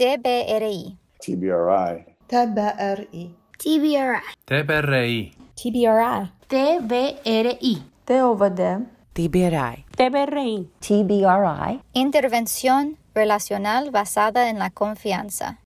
TBRI. 0.00 0.96
TBRI. 1.20 2.16
TBRI. 2.26 3.34
TBRI. 3.58 4.32
TBRI. 4.46 5.34
TBRI. 5.58 6.32
TBRI. 6.48 7.82
TOVD. 8.06 8.86
TBRI. 9.12 9.84
TBRI. 9.94 10.70
TBRI. 10.80 11.80
Intervención 11.92 12.96
relacional 13.14 13.90
basada 13.90 14.48
en 14.48 14.58
la 14.58 14.70
confianza. 14.70 15.60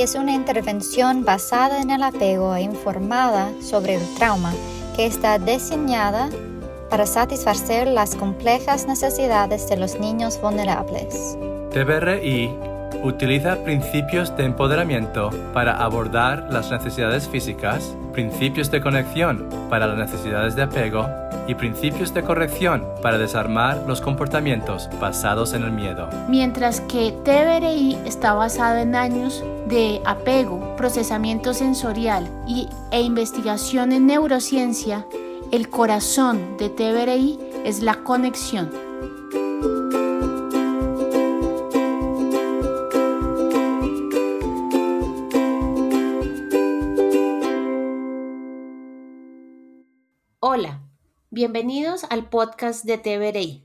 Es 0.00 0.14
una 0.14 0.32
intervención 0.32 1.24
basada 1.24 1.82
en 1.82 1.90
el 1.90 2.04
apego 2.04 2.54
e 2.54 2.62
informada 2.62 3.50
sobre 3.60 3.96
el 3.96 4.14
trauma 4.14 4.54
que 4.94 5.06
está 5.06 5.40
diseñada 5.40 6.30
para 6.88 7.04
satisfacer 7.04 7.88
las 7.88 8.14
complejas 8.14 8.86
necesidades 8.86 9.68
de 9.68 9.76
los 9.76 9.98
niños 9.98 10.40
vulnerables. 10.40 11.36
Utiliza 13.02 13.56
principios 13.64 14.36
de 14.36 14.44
empoderamiento 14.44 15.30
para 15.52 15.82
abordar 15.82 16.48
las 16.50 16.70
necesidades 16.70 17.28
físicas, 17.28 17.94
principios 18.12 18.70
de 18.70 18.80
conexión 18.80 19.48
para 19.70 19.86
las 19.86 19.98
necesidades 19.98 20.56
de 20.56 20.62
apego 20.62 21.06
y 21.46 21.54
principios 21.54 22.12
de 22.12 22.22
corrección 22.22 22.84
para 23.02 23.18
desarmar 23.18 23.82
los 23.86 24.00
comportamientos 24.00 24.88
basados 25.00 25.54
en 25.54 25.62
el 25.62 25.72
miedo. 25.72 26.08
Mientras 26.28 26.80
que 26.82 27.12
TBRI 27.24 27.98
está 28.04 28.34
basado 28.34 28.78
en 28.78 28.94
años 28.94 29.42
de 29.66 30.00
apego, 30.04 30.76
procesamiento 30.76 31.54
sensorial 31.54 32.28
y, 32.46 32.68
e 32.90 33.00
investigación 33.00 33.92
en 33.92 34.06
neurociencia, 34.06 35.06
el 35.50 35.70
corazón 35.70 36.58
de 36.58 36.68
TBRI 36.68 37.38
es 37.64 37.80
la 37.80 37.94
conexión. 37.96 38.87
Bienvenidos 51.38 52.02
al 52.10 52.28
podcast 52.28 52.84
de 52.84 52.98
TBRI. 52.98 53.62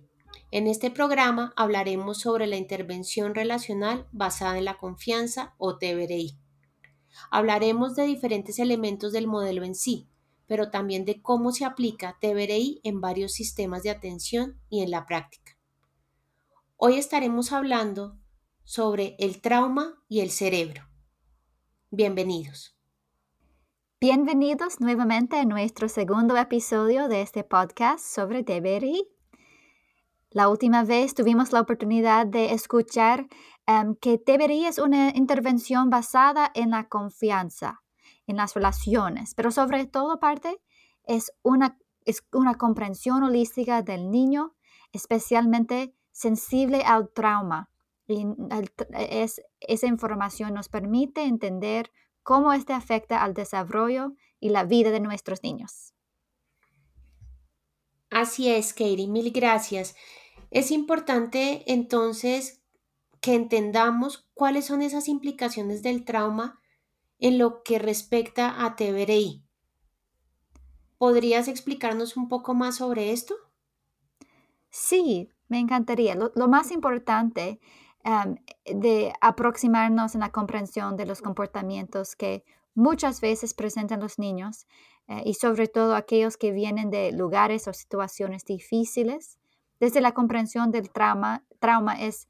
En 0.52 0.68
este 0.68 0.92
programa 0.92 1.54
hablaremos 1.56 2.20
sobre 2.20 2.46
la 2.46 2.56
intervención 2.56 3.34
relacional 3.34 4.08
basada 4.12 4.60
en 4.60 4.66
la 4.66 4.78
confianza 4.78 5.56
o 5.58 5.80
TBRI. 5.80 6.38
Hablaremos 7.32 7.96
de 7.96 8.04
diferentes 8.04 8.60
elementos 8.60 9.12
del 9.12 9.26
modelo 9.26 9.64
en 9.64 9.74
sí, 9.74 10.08
pero 10.46 10.70
también 10.70 11.04
de 11.04 11.24
cómo 11.24 11.52
se 11.52 11.66
aplica 11.66 12.20
TBRI 12.22 12.80
en 12.84 13.02
varios 13.02 13.34
sistemas 13.34 13.82
de 13.82 13.90
atención 13.90 14.62
y 14.70 14.84
en 14.84 14.92
la 14.92 15.08
práctica. 15.08 15.58
Hoy 16.78 17.00
estaremos 17.00 17.52
hablando 17.52 18.20
sobre 18.64 19.16
el 19.18 19.42
trauma 19.42 19.96
y 20.08 20.20
el 20.20 20.30
cerebro. 20.30 20.84
Bienvenidos. 21.90 22.78
Bienvenidos 24.04 24.82
nuevamente 24.82 25.38
a 25.38 25.46
nuestro 25.46 25.88
segundo 25.88 26.36
episodio 26.36 27.08
de 27.08 27.22
este 27.22 27.46
podcast 27.46 28.06
sobre 28.06 28.44
TBRI. 28.44 29.08
La 30.30 30.50
última 30.50 30.84
vez 30.84 31.16
tuvimos 31.16 31.54
la 31.54 31.62
oportunidad 31.62 32.28
de 32.28 32.52
escuchar 32.52 33.30
em, 33.66 33.96
que 33.96 34.18
TBRI 34.18 34.66
es 34.66 34.78
una 34.78 35.12
intervención 35.16 35.90
basada 35.90 36.52
en 36.54 36.72
la 36.72 36.90
confianza, 36.90 37.82
en 38.28 38.36
las 38.36 38.56
relaciones, 38.56 39.36
pero 39.36 39.52
sobre 39.52 39.86
todo 39.86 40.20
parte 40.20 40.60
es 41.06 41.32
una, 41.42 41.80
es 42.04 42.26
una 42.34 42.56
comprensión 42.56 43.24
holística 43.24 43.84
del 43.84 44.12
niño, 44.12 44.54
especialmente 44.92 45.96
sensible 46.12 46.84
al 46.84 47.08
trauma. 47.08 47.70
Y 48.06 48.28
es, 48.92 49.42
esa 49.62 49.88
información 49.88 50.56
nos 50.56 50.68
permite 50.68 51.24
entender 51.24 51.90
cómo 52.24 52.54
este 52.54 52.74
afecta 52.74 53.24
al 53.24 53.34
desarrollo 53.34 54.14
y 54.40 54.50
la 54.50 54.64
vida 54.64 54.92
de 54.92 55.00
nuestros 55.00 55.44
niños. 55.44 55.94
Así 58.10 58.50
es, 58.50 58.74
Katie, 58.74 59.08
mil 59.08 59.32
gracias. 59.32 59.96
Es 60.52 60.72
importante 60.72 61.64
entonces 61.72 62.64
que 63.22 63.36
entendamos 63.36 64.28
cuáles 64.34 64.66
son 64.66 64.82
esas 64.82 65.08
implicaciones 65.08 65.82
del 65.82 66.06
trauma 66.06 66.60
en 67.20 67.38
lo 67.38 67.64
que 67.64 67.80
respecta 67.80 68.66
a 68.66 68.76
TBRI. 68.76 69.46
¿Podrías 70.98 71.48
explicarnos 71.48 72.18
un 72.18 72.28
poco 72.30 72.54
más 72.54 72.76
sobre 72.78 73.12
esto? 73.12 73.36
Sí, 74.70 75.30
me 75.48 75.60
encantaría. 75.60 76.16
Lo, 76.16 76.48
más 76.48 76.72
importante 76.72 77.60
de 78.66 79.14
aproximarnos 79.22 80.16
en 80.16 80.22
la 80.22 80.32
comprensión 80.32 80.98
de 80.98 81.06
los 81.06 81.22
comportamientos 81.22 82.16
que 82.16 82.44
muchas 82.76 83.22
veces 83.22 83.54
presentan 83.54 84.00
los 84.00 84.20
niños 84.20 84.68
eh, 85.08 85.22
y 85.26 85.36
sobre 85.36 85.68
todo 85.68 85.96
aquellos 85.96 86.38
que 86.38 86.52
vienen 86.52 86.90
de 86.90 87.12
lugares 87.12 87.68
o 87.68 87.74
situaciones 87.74 88.46
difíciles. 88.46 89.40
Desde 89.80 90.02
la 90.02 90.14
comprensión 90.14 90.72
del 90.72 90.90
trauma, 90.90 91.44
trauma 91.60 92.02
es 92.02 92.28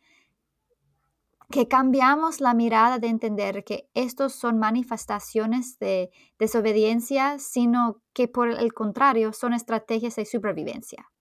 que 1.51 1.67
cambiamos 1.67 2.41
la 2.41 2.53
mirada 2.53 2.97
de 2.97 3.07
entender 3.07 3.63
que 3.63 3.87
estos 3.93 4.33
son 4.33 4.57
manifestaciones 4.57 5.77
de 5.77 6.09
desobediencia, 6.39 7.37
sino 7.37 8.01
que 8.13 8.27
por 8.27 8.49
el 8.49 8.73
contrario 8.73 9.33
son 9.33 9.53
estrategias 9.53 10.15
de 10.15 10.25
supervivencia. 10.25 11.12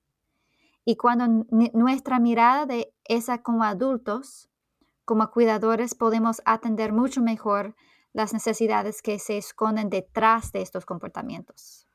Y 0.85 0.97
cuando 0.97 1.47
nuestra 1.73 2.19
mirada 2.19 2.67
de 2.67 2.93
esa 3.05 3.43
como 3.43 3.65
adultos, 3.65 4.49
como 5.05 5.31
cuidadores, 5.31 5.95
podemos 5.95 6.43
atender 6.45 6.93
mucho 6.93 7.21
mejor 7.21 7.77
las 8.13 8.33
necesidades 8.33 9.01
que 9.03 9.19
se 9.19 9.39
esconden 9.39 9.91
detrás 9.91 10.53
de 10.53 10.63
estos 10.63 10.85
comportamientos. 10.85 11.87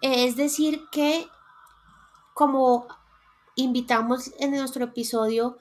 Es 0.00 0.36
decir, 0.36 0.82
que 0.92 1.26
como 2.34 2.86
invitamos 3.56 4.32
en 4.38 4.52
nuestro 4.52 4.84
episodio 4.84 5.58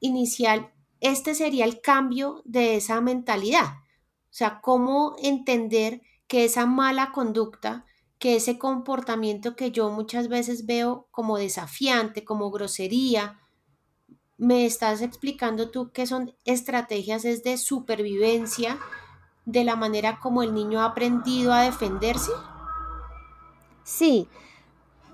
inicial, 0.00 0.72
este 1.00 1.34
sería 1.34 1.64
el 1.64 1.80
cambio 1.80 2.42
de 2.44 2.76
esa 2.76 3.00
mentalidad. 3.00 3.78
O 4.24 4.34
sea, 4.34 4.60
cómo 4.60 5.16
entender 5.22 6.02
que 6.26 6.44
esa 6.44 6.66
mala 6.66 7.12
conducta 7.12 7.84
que 8.22 8.36
ese 8.36 8.56
comportamiento 8.56 9.56
que 9.56 9.72
yo 9.72 9.90
muchas 9.90 10.28
veces 10.28 10.64
veo 10.64 11.08
como 11.10 11.38
desafiante, 11.38 12.24
como 12.24 12.52
grosería, 12.52 13.40
me 14.38 14.64
estás 14.64 15.02
explicando 15.02 15.72
tú 15.72 15.90
que 15.90 16.06
son 16.06 16.32
estrategias 16.44 17.24
es 17.24 17.42
de 17.42 17.56
supervivencia 17.56 18.78
de 19.44 19.64
la 19.64 19.74
manera 19.74 20.20
como 20.20 20.44
el 20.44 20.54
niño 20.54 20.82
ha 20.82 20.84
aprendido 20.84 21.52
a 21.52 21.62
defenderse? 21.62 22.30
Sí, 23.82 24.28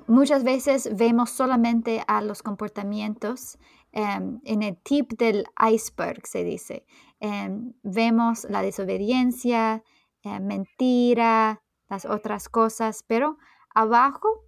muchas 0.06 0.44
veces 0.44 0.94
vemos 0.94 1.30
solamente 1.30 2.04
a 2.08 2.20
los 2.20 2.42
comportamientos 2.42 3.56
em, 3.92 4.38
en 4.44 4.62
el 4.62 4.76
tip 4.76 5.12
del 5.12 5.46
iceberg, 5.72 6.26
se 6.26 6.44
dice. 6.44 6.84
Em, 7.20 7.72
vemos 7.82 8.44
la 8.50 8.60
desobediencia, 8.60 9.82
eh, 10.24 10.40
mentira, 10.40 11.62
las 11.88 12.04
otras 12.04 12.48
cosas, 12.48 13.04
pero 13.06 13.38
abajo, 13.74 14.44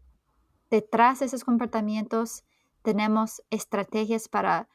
detrás 0.71 1.21
de 1.21 1.27
esos 1.27 1.45
comportamientos, 1.45 2.45
tenemos 2.83 3.43
estrategias 3.51 4.29
para 4.29 4.69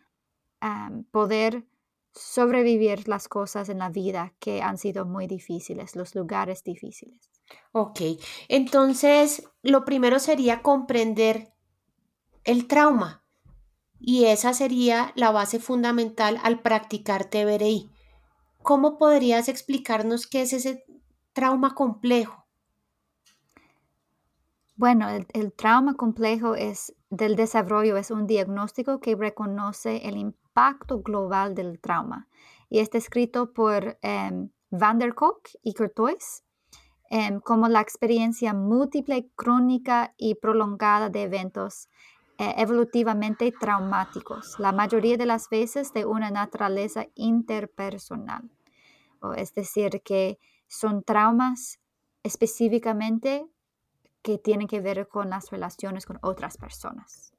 poder 1.11 1.67
sobrevivir 2.13 3.07
las 3.07 3.27
cosas 3.27 3.69
en 3.69 3.79
la 3.79 3.89
vida 3.89 4.33
que 4.39 4.61
han 4.61 4.77
sido 4.77 5.05
muy 5.05 5.27
difíciles, 5.27 5.95
los 5.95 6.15
lugares 6.15 6.63
difíciles. 6.63 7.29
Ok, 7.71 8.01
entonces 8.47 9.47
lo 9.61 9.85
primero 9.85 10.17
sería 10.19 10.61
comprender 10.61 11.53
el 12.43 12.67
trauma 12.67 13.23
y 13.99 14.25
esa 14.25 14.53
sería 14.53 15.11
la 15.15 15.31
base 15.31 15.59
fundamental 15.59 16.39
al 16.41 16.61
practicar 16.61 17.25
TBRI. 17.25 17.91
¿Cómo 18.63 18.97
podrías 18.97 19.47
explicarnos 19.47 20.25
qué 20.25 20.41
es 20.41 20.53
ese 20.53 20.85
trauma 21.33 21.75
complejo? 21.75 22.44
Bueno, 24.77 25.07
el, 25.09 25.53
trauma 25.53 25.93
complejo 25.93 26.55
es 26.55 26.93
del 27.09 27.37
desarrollo 27.37 27.95
es 27.95 28.11
un 28.11 28.27
diagnóstico 28.27 28.99
que 28.99 29.15
reconoce 29.15 30.05
el 30.05 30.17
impacto 30.17 31.01
global 31.01 31.55
del 31.55 31.79
trauma 31.79 32.27
y 32.69 32.79
está 32.79 32.97
escrito 32.97 33.53
por 33.53 33.97
em, 34.01 34.49
Van 34.71 34.99
der 34.99 35.15
Kolk 35.15 35.49
y 35.63 35.73
Courtois 35.75 36.43
em, 37.09 37.39
como 37.39 37.69
la 37.69 37.79
experiencia 37.79 38.53
múltiple, 38.53 39.29
crónica 39.37 40.13
y 40.17 40.35
prolongada 40.35 41.09
de 41.09 41.23
eventos 41.23 41.87
eh, 42.37 42.55
evolutivamente 42.57 43.53
traumáticos, 43.57 44.59
la 44.59 44.73
mayoría 44.73 45.15
de 45.15 45.25
las 45.25 45.47
veces 45.49 45.93
de 45.93 46.05
una 46.05 46.31
naturaleza 46.31 47.07
interpersonal. 47.15 48.51
O 49.21 49.31
es 49.31 49.53
decir, 49.53 50.01
que 50.03 50.37
son 50.67 51.01
traumas 51.01 51.79
específicamente 52.23 53.47
que 54.25 54.39
tienen 54.39 54.67
que 54.67 54.81
ver 54.81 55.07
con 55.07 55.29
las 55.29 55.51
relaciones 55.51 56.07
con 56.07 56.17
otras 56.23 56.57
personas. 56.57 57.31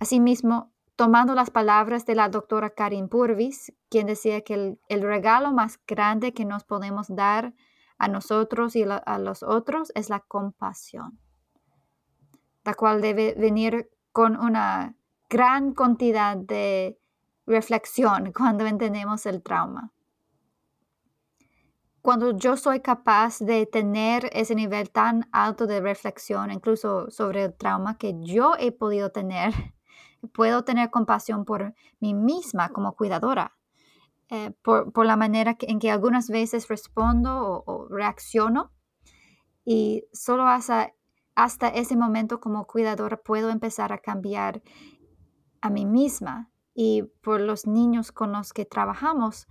Asimismo, 0.00 0.72
tomando 0.96 1.36
las 1.36 1.50
palabras 1.50 2.04
de 2.06 2.16
la 2.16 2.28
doctora 2.28 2.70
Karin 2.70 3.08
Purvis, 3.08 3.72
quien 3.88 4.08
decía 4.08 4.40
que 4.40 4.54
el, 4.54 4.80
el 4.88 5.02
regalo 5.02 5.52
más 5.52 5.78
grande 5.86 6.34
que 6.34 6.44
nos 6.44 6.64
podemos 6.64 7.06
dar 7.08 7.54
a 7.98 8.08
nosotros 8.08 8.74
y 8.74 8.82
a 8.82 9.18
los 9.20 9.44
otros 9.44 9.92
es 9.94 10.10
la 10.10 10.18
compasión, 10.18 11.20
la 12.64 12.74
cual 12.74 13.00
debe 13.00 13.34
venir 13.38 13.88
con 14.10 14.36
una 14.36 14.96
gran 15.30 15.72
cantidad 15.72 16.36
de 16.36 16.98
reflexión 17.46 18.32
cuando 18.36 18.66
entendemos 18.66 19.24
el 19.26 19.40
trauma. 19.40 19.93
Cuando 22.04 22.36
yo 22.36 22.58
soy 22.58 22.80
capaz 22.80 23.38
de 23.38 23.64
tener 23.64 24.28
ese 24.34 24.54
nivel 24.54 24.90
tan 24.90 25.26
alto 25.32 25.66
de 25.66 25.80
reflexión, 25.80 26.50
incluso 26.50 27.10
sobre 27.10 27.44
el 27.44 27.54
trauma 27.54 27.96
que 27.96 28.14
yo 28.20 28.52
he 28.58 28.72
podido 28.72 29.10
tener, 29.10 29.54
puedo 30.34 30.64
tener 30.64 30.90
compasión 30.90 31.46
por 31.46 31.72
mí 32.00 32.12
misma 32.12 32.68
como 32.68 32.94
cuidadora, 32.94 33.56
eh, 34.28 34.50
por, 34.60 35.06
la 35.06 35.16
manera 35.16 35.56
en 35.60 35.78
que 35.78 35.90
algunas 35.90 36.28
veces 36.28 36.68
respondo 36.68 37.64
o, 37.64 37.88
reacciono. 37.88 38.70
Y 39.64 40.04
solo 40.12 40.46
hasta, 40.46 40.92
hasta 41.34 41.68
ese 41.68 41.96
momento 41.96 42.38
como 42.38 42.66
cuidadora 42.66 43.16
puedo 43.16 43.48
empezar 43.48 43.94
a 43.94 43.98
cambiar 43.98 44.62
a 45.62 45.70
mí 45.70 45.86
misma 45.86 46.50
y 46.74 47.04
por 47.22 47.40
los 47.40 47.66
niños 47.66 48.12
con 48.12 48.32
los 48.32 48.52
que 48.52 48.66
trabajamos, 48.66 49.48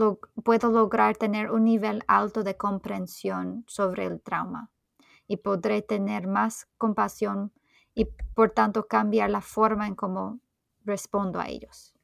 em, 0.00 0.16
puedo 0.42 0.70
lograr 0.70 1.16
tener 1.16 1.50
un 1.50 1.64
nivel 1.64 2.02
alto 2.06 2.42
de 2.42 2.56
comprensión 2.56 3.64
sobre 3.66 4.06
el 4.06 4.20
trauma 4.20 4.70
y 5.26 5.38
podré 5.38 5.82
tener 5.82 6.26
más 6.26 6.68
compasión 6.78 7.52
y 7.94 8.06
por 8.34 8.50
tanto 8.50 8.86
cambiar 8.86 9.30
la 9.30 9.40
forma 9.40 9.86
en 9.86 9.94
cómo 9.94 10.40
respondo 10.84 11.40
a 11.40 11.48
ellos. 11.48 11.94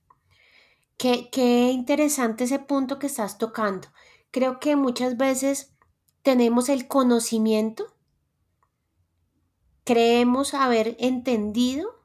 Qué, 0.97 1.29
qué 1.31 1.71
interesante 1.71 2.45
ese 2.45 2.59
punto 2.59 2.99
que 2.99 3.07
estás 3.07 3.39
tocando. 3.39 3.89
Creo 4.31 4.61
que 4.61 4.77
muchas 4.77 5.17
veces 5.17 5.73
tenemos 6.23 6.69
el 6.69 6.89
conocimiento, 6.89 7.95
creemos 9.85 10.55
haber 10.55 10.97
entendido 10.99 11.99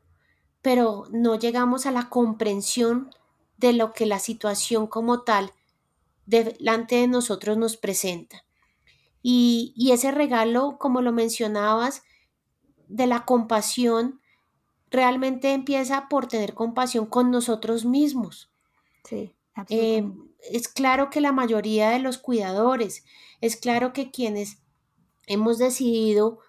pero 0.63 1.03
no 1.12 1.36
llegamos 1.36 1.86
a 1.86 1.91
la 1.91 2.09
comprensión 2.09 3.13
de 3.57 3.74
lo 3.74 3.94
que 3.94 4.07
la 4.07 4.18
situación 4.18 4.88
como 4.88 5.21
tal 5.21 5.51
delante 6.25 6.96
de 6.96 7.08
nosotros 7.08 7.58
nos 7.58 7.78
presenta. 7.78 8.44
Y, 9.22 9.90
ese 9.92 10.12
regalo, 10.12 10.78
como 10.80 11.02
lo 11.02 11.14
mencionabas, 11.14 12.04
de 12.88 13.08
la 13.08 13.25
compasión, 13.25 14.20
realmente 14.92 15.54
empieza 15.54 16.10
por 16.10 16.28
tener 16.28 16.54
compasión 16.54 17.06
con 17.06 17.31
nosotros 17.31 17.86
mismos. 17.86 18.52
Sí, 19.06 19.34
eh, 19.70 20.04
es 20.52 20.68
claro 20.68 21.10
que 21.10 21.22
la 21.22 21.31
mayoría 21.31 21.90
de 21.90 22.00
los 22.00 22.18
cuidadores, 22.18 23.06
es 23.40 23.56
claro 23.56 23.94
que 23.94 24.12
quienes 24.12 24.62
hemos 25.25 25.58
decidido 25.58 26.40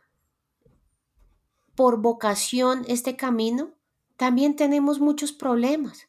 por 1.76 2.00
vocación 2.00 2.84
este 2.88 3.16
camino, 3.16 3.72
también 4.16 4.56
tenemos 4.56 5.00
muchos 5.00 5.32
problemas. 5.32 6.08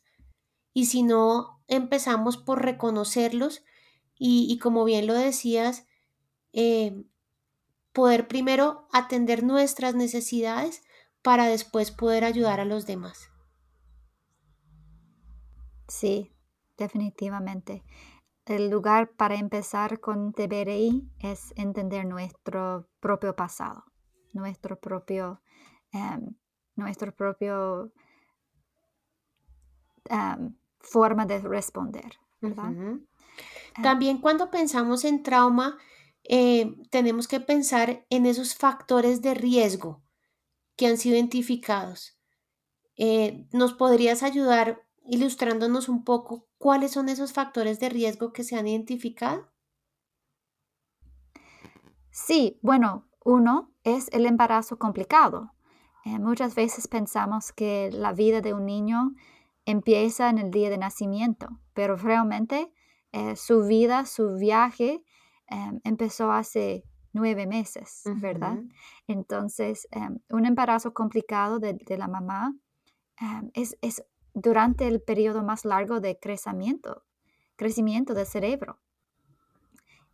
Y 0.73 0.87
si 0.87 1.03
no 1.03 1.54
empezamos 1.67 2.37
por 2.37 2.63
reconocerlos 2.63 3.63
y, 4.17 4.57
como 4.59 4.85
bien 4.85 5.07
lo 5.07 5.13
decías, 5.13 5.87
eh, 6.53 7.03
poder 7.91 8.27
primero 8.27 8.87
atender 8.91 9.43
nuestras 9.43 9.95
necesidades 9.95 10.83
para 11.21 11.47
después 11.47 11.91
poder 11.91 12.23
ayudar 12.23 12.59
a 12.59 12.65
los 12.65 12.85
demás. 12.85 13.29
Sí, 15.87 16.31
definitivamente. 16.77 17.83
El 18.45 18.69
lugar 18.69 19.11
para 19.15 19.35
empezar 19.35 19.99
con 19.99 20.33
TBRI 20.33 21.09
es 21.19 21.53
entender 21.55 22.05
nuestro 22.05 22.87
propio 22.99 23.35
pasado, 23.35 23.85
nuestro 24.33 24.79
propio 24.79 25.41
em, 25.91 26.35
nuestro 26.75 27.15
propio 27.15 27.91
forma 30.85 31.25
de 31.25 31.39
responder, 31.39 32.19
¿verdad? 32.41 32.73
También 33.81 34.19
cuando 34.19 34.49
pensamos 34.49 35.03
en 35.03 35.23
trauma, 35.23 35.77
eh, 36.23 36.75
tenemos 36.89 37.27
que 37.27 37.39
pensar 37.39 38.05
en 38.09 38.25
esos 38.25 38.55
factores 38.55 39.21
de 39.21 39.33
riesgo 39.33 40.01
que 40.75 40.87
han 40.87 40.97
sido 40.97 41.15
identificados. 41.15 42.17
Eh, 42.97 43.47
¿Nos 43.51 43.73
podrías 43.73 44.23
ayudar 44.23 44.85
ilustrándonos 45.05 45.89
un 45.89 46.03
poco 46.03 46.47
cuáles 46.57 46.91
son 46.91 47.09
esos 47.09 47.33
factores 47.33 47.79
de 47.79 47.89
riesgo 47.89 48.33
que 48.33 48.43
se 48.43 48.55
han 48.55 48.67
identificado? 48.67 49.51
Sí, 52.11 52.59
bueno, 52.61 53.07
uno 53.23 53.73
es 53.83 54.07
el 54.13 54.25
embarazo 54.25 54.79
complicado. 54.79 55.51
Eh, 56.05 56.17
muchas 56.19 56.55
veces 56.55 56.87
pensamos 56.87 57.51
que 57.51 57.89
la 57.91 58.13
vida 58.13 58.41
de 58.41 58.53
un 58.53 58.65
niño 58.65 59.15
empieza 59.65 60.29
en 60.29 60.37
el 60.37 60.51
día 60.51 60.69
de 60.69 60.77
nacimiento, 60.77 61.47
pero 61.73 61.95
realmente 61.95 62.71
eh, 63.11 63.35
su 63.35 63.65
vida, 63.65 64.05
su 64.05 64.35
viaje 64.35 65.03
em, 65.47 65.79
empezó 65.83 66.31
hace 66.31 66.83
nueve 67.13 67.47
meses, 67.47 68.03
¿verdad? 68.17 68.59
Entonces, 69.07 69.87
em, 69.91 70.19
un 70.29 70.45
embarazo 70.45 70.93
complicado 70.93 71.59
de, 71.59 71.77
la 71.97 72.07
mamá 72.07 72.53
em, 73.17 73.49
es, 73.53 73.77
es, 73.81 74.03
durante 74.33 74.87
el 74.87 75.01
periodo 75.01 75.43
más 75.43 75.65
largo 75.65 75.99
de 75.99 76.19
crecimiento, 76.19 77.03
crecimiento 77.55 78.13
del 78.13 78.25
cerebro. 78.25 78.79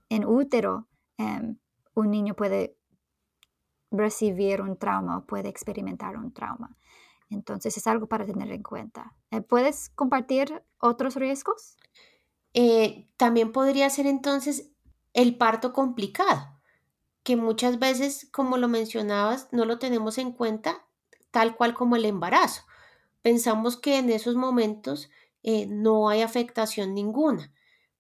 En 0.09 0.25
útero, 0.25 0.87
un 1.93 2.09
niño 2.09 2.33
puede 2.35 2.75
recibir 3.91 4.61
un 4.61 4.77
trauma 4.77 5.19
o 5.19 5.25
puede 5.25 5.49
experimentar 5.49 6.17
un 6.17 6.33
trauma. 6.33 6.75
Entonces 7.31 7.77
es 7.77 7.87
algo 7.87 8.07
para 8.07 8.25
tener 8.25 8.51
en 8.51 8.61
cuenta. 8.61 9.15
Eh, 9.31 9.41
¿Puedes 9.41 9.89
compartir 9.89 10.63
otros 10.79 11.15
riesgos? 11.15 11.77
Eh, 12.53 13.07
también 13.17 13.53
podría 13.53 13.89
ser 13.89 14.05
entonces 14.05 14.69
el 15.13 15.37
parto 15.37 15.71
complicado, 15.71 16.59
que 17.23 17.37
muchas 17.37 17.79
veces, 17.79 18.27
como 18.31 18.57
lo 18.57 18.67
mencionabas, 18.67 19.47
no 19.51 19.63
lo 19.63 19.79
tenemos 19.79 20.17
en 20.17 20.33
cuenta 20.33 20.85
tal 21.31 21.55
cual 21.55 21.73
como 21.73 21.95
el 21.95 22.03
embarazo. 22.03 22.63
Pensamos 23.21 23.77
que 23.77 23.97
en 23.97 24.09
esos 24.09 24.35
momentos 24.35 25.09
eh, 25.43 25.67
no 25.67 26.09
hay 26.09 26.21
afectación 26.21 26.93
ninguna, 26.93 27.53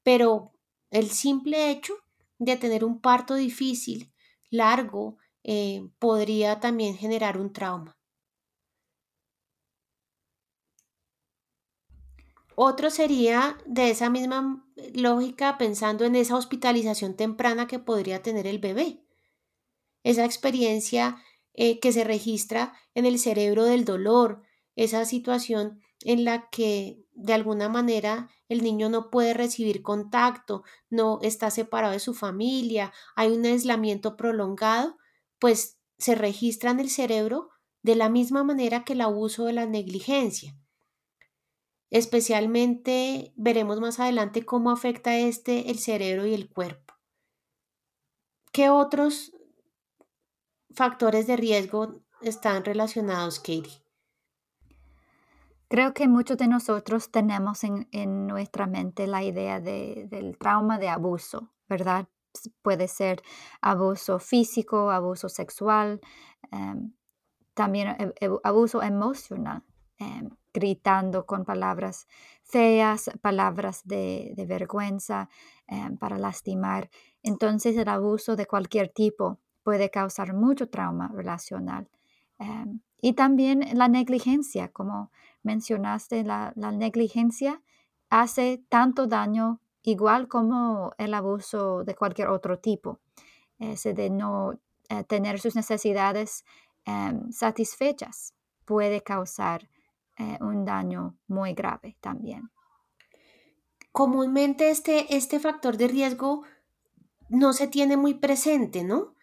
pero 0.03 0.51
el 0.89 1.09
simple 1.09 1.71
hecho 1.71 1.93
de 2.37 2.57
tener 2.57 2.83
un 2.83 2.99
parto 2.99 3.35
difícil, 3.35 4.11
largo, 4.49 5.17
podría 5.97 6.59
también 6.59 6.95
generar 6.95 7.39
un 7.39 7.51
trauma. 7.51 7.95
Otro 12.63 12.91
sería 12.91 13.57
de 13.65 13.89
esa 13.89 14.11
misma 14.11 14.63
lógica 14.93 15.57
pensando 15.57 16.05
en 16.05 16.15
esa 16.15 16.35
hospitalización 16.35 17.15
temprana 17.15 17.65
que 17.65 17.79
podría 17.79 18.21
tener 18.21 18.45
el 18.45 18.59
bebé. 18.59 19.03
Esa 20.03 20.25
experiencia 20.25 21.17
eh, 21.55 21.79
que 21.79 21.91
se 21.91 22.03
registra 22.03 22.73
en 22.93 23.07
el 23.07 23.17
cerebro 23.17 23.65
del 23.65 23.83
dolor, 23.83 24.43
esa 24.75 25.05
situación 25.05 25.81
en 26.01 26.23
la 26.23 26.51
que 26.51 27.03
de 27.13 27.33
alguna 27.33 27.67
manera 27.67 28.29
el 28.47 28.61
niño 28.61 28.89
no 28.89 29.09
puede 29.09 29.33
recibir 29.33 29.81
contacto, 29.81 30.61
no 30.91 31.17
está 31.23 31.49
separado 31.49 31.93
de 31.93 31.99
su 31.99 32.13
familia, 32.13 32.93
hay 33.15 33.31
un 33.31 33.43
aislamiento 33.43 34.15
prolongado 34.15 34.99
pues 35.39 35.79
se 35.97 36.13
registra 36.13 36.69
en 36.69 36.79
el 36.79 36.91
cerebro 36.91 37.49
de 37.81 37.95
la 37.95 38.09
misma 38.09 38.43
manera 38.43 38.83
que 38.83 38.93
el 38.93 39.01
abuso 39.01 39.45
de 39.45 39.53
la 39.53 39.65
negligencia. 39.65 40.60
Especialmente 41.91 43.33
veremos 43.35 43.79
más 43.79 43.99
adelante 43.99 44.45
cómo 44.45 44.71
afecta 44.71 45.17
este 45.17 45.69
el 45.69 45.77
cerebro 45.77 46.25
y 46.25 46.33
el 46.33 46.49
cuerpo. 46.49 46.95
¿Qué 48.51 48.69
otros 48.69 49.33
factores 50.73 51.27
de 51.27 51.37
riesgo 51.37 52.01
están 52.21 52.65
relacionados, 52.65 53.39
Katie? 53.39 53.83
Creo 55.67 55.93
que 55.93 56.07
muchos 56.07 56.37
de 56.37 56.47
nosotros 56.47 57.11
tenemos 57.11 57.63
en, 57.63 58.27
nuestra 58.27 58.67
mente 58.67 59.07
la 59.07 59.23
idea 59.23 59.59
del 59.59 60.37
trauma 60.37 60.79
de 60.79 60.89
abuso, 60.89 61.53
¿verdad? 61.69 62.07
puede 62.61 62.87
ser 62.87 63.21
abuso 63.61 64.19
físico, 64.19 64.89
abuso 64.91 65.27
sexual, 65.29 65.99
em, 66.51 66.93
también 67.53 67.89
e, 67.89 68.13
e, 68.21 68.29
abuso 68.43 68.81
emocional. 68.81 69.63
Em, 69.97 70.29
gritando 70.53 71.25
con 71.25 71.45
palabras 71.45 72.07
feas, 72.43 73.09
palabras 73.21 73.81
de, 73.85 74.33
vergüenza 74.47 75.29
em, 75.67 75.97
para 75.97 76.17
lastimar. 76.17 76.89
Entonces 77.23 77.77
el 77.77 77.87
abuso 77.87 78.35
de 78.35 78.45
cualquier 78.45 78.89
tipo 78.89 79.39
puede 79.63 79.89
causar 79.89 80.33
mucho 80.33 80.69
trauma 80.69 81.07
relacional. 81.13 81.89
Em, 82.39 82.81
y 83.01 83.13
también 83.13 83.65
la 83.73 83.87
negligencia, 83.87 84.69
como 84.69 85.11
mencionaste, 85.43 86.23
la, 86.23 86.53
negligencia 86.55 87.61
hace 88.09 88.63
tanto 88.69 89.07
daño 89.07 89.61
igual 89.83 90.27
como 90.27 90.93
el 90.97 91.13
abuso 91.13 91.83
de 91.83 91.95
cualquier 91.95 92.27
otro 92.27 92.59
tipo. 92.59 92.99
Ese 93.57 93.93
de 93.93 94.09
no 94.09 94.59
eh, 94.89 95.03
tener 95.05 95.39
sus 95.39 95.55
necesidades 95.55 96.43
satisfechas 97.29 98.33
puede 98.65 99.01
causar 99.01 99.69
eh, 100.17 100.37
un 100.41 100.65
daño 100.65 101.17
muy 101.27 101.53
grave 101.53 101.97
también. 102.01 102.51
Comúnmente 103.91 104.69
este, 104.69 105.15
este 105.15 105.39
factor 105.39 105.77
de 105.77 105.87
riesgo 105.87 106.43
no 107.29 107.53
se 107.53 107.67
tiene 107.67 107.97
muy 107.97 108.13
presente, 108.13 108.83
¿no? 108.83 109.15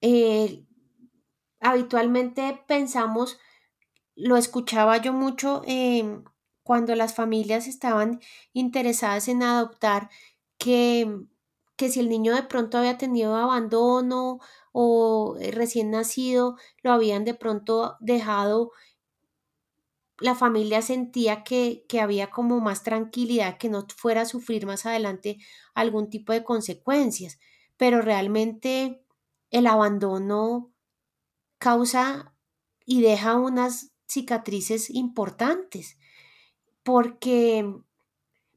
Eh, 0.00 0.64
habitualmente 1.60 2.62
pensamos, 2.66 3.38
lo 4.14 4.36
escuchaba 4.36 4.96
yo 4.98 5.12
mucho 5.12 5.62
em, 5.66 6.24
cuando 6.62 6.94
las 6.94 7.14
familias 7.14 7.66
estaban 7.66 8.20
interesadas 8.52 9.28
en 9.28 9.42
adoptar, 9.42 10.10
que, 10.58 11.26
que 11.76 11.88
si 11.88 12.00
el 12.00 12.08
niño 12.08 12.34
de 12.34 12.42
pronto 12.42 12.78
había 12.78 12.98
tenido 12.98 13.36
abandono 13.36 14.40
o 14.72 15.36
eh, 15.40 15.50
recién 15.50 15.90
nacido, 15.90 16.56
lo 16.82 16.92
habían 16.92 17.24
de 17.24 17.34
pronto 17.34 17.96
dejado 18.00 18.72
la 20.20 20.34
familia 20.34 20.82
sentía 20.82 21.44
que, 21.44 21.84
que, 21.88 22.00
había 22.00 22.30
como 22.30 22.60
más 22.60 22.82
tranquilidad, 22.82 23.56
que 23.58 23.68
no 23.68 23.86
fuera 23.96 24.22
a 24.22 24.26
sufrir 24.26 24.66
más 24.66 24.84
adelante 24.84 25.38
algún 25.74 26.10
tipo 26.10 26.32
de 26.32 26.44
consecuencias, 26.44 27.38
pero 27.76 28.02
realmente 28.02 29.04
el 29.50 29.66
abandono 29.66 30.72
causa 31.58 32.34
y 32.84 33.00
deja 33.00 33.38
unas 33.38 33.92
cicatrices 34.08 34.90
importantes, 34.90 35.98
porque 36.82 37.70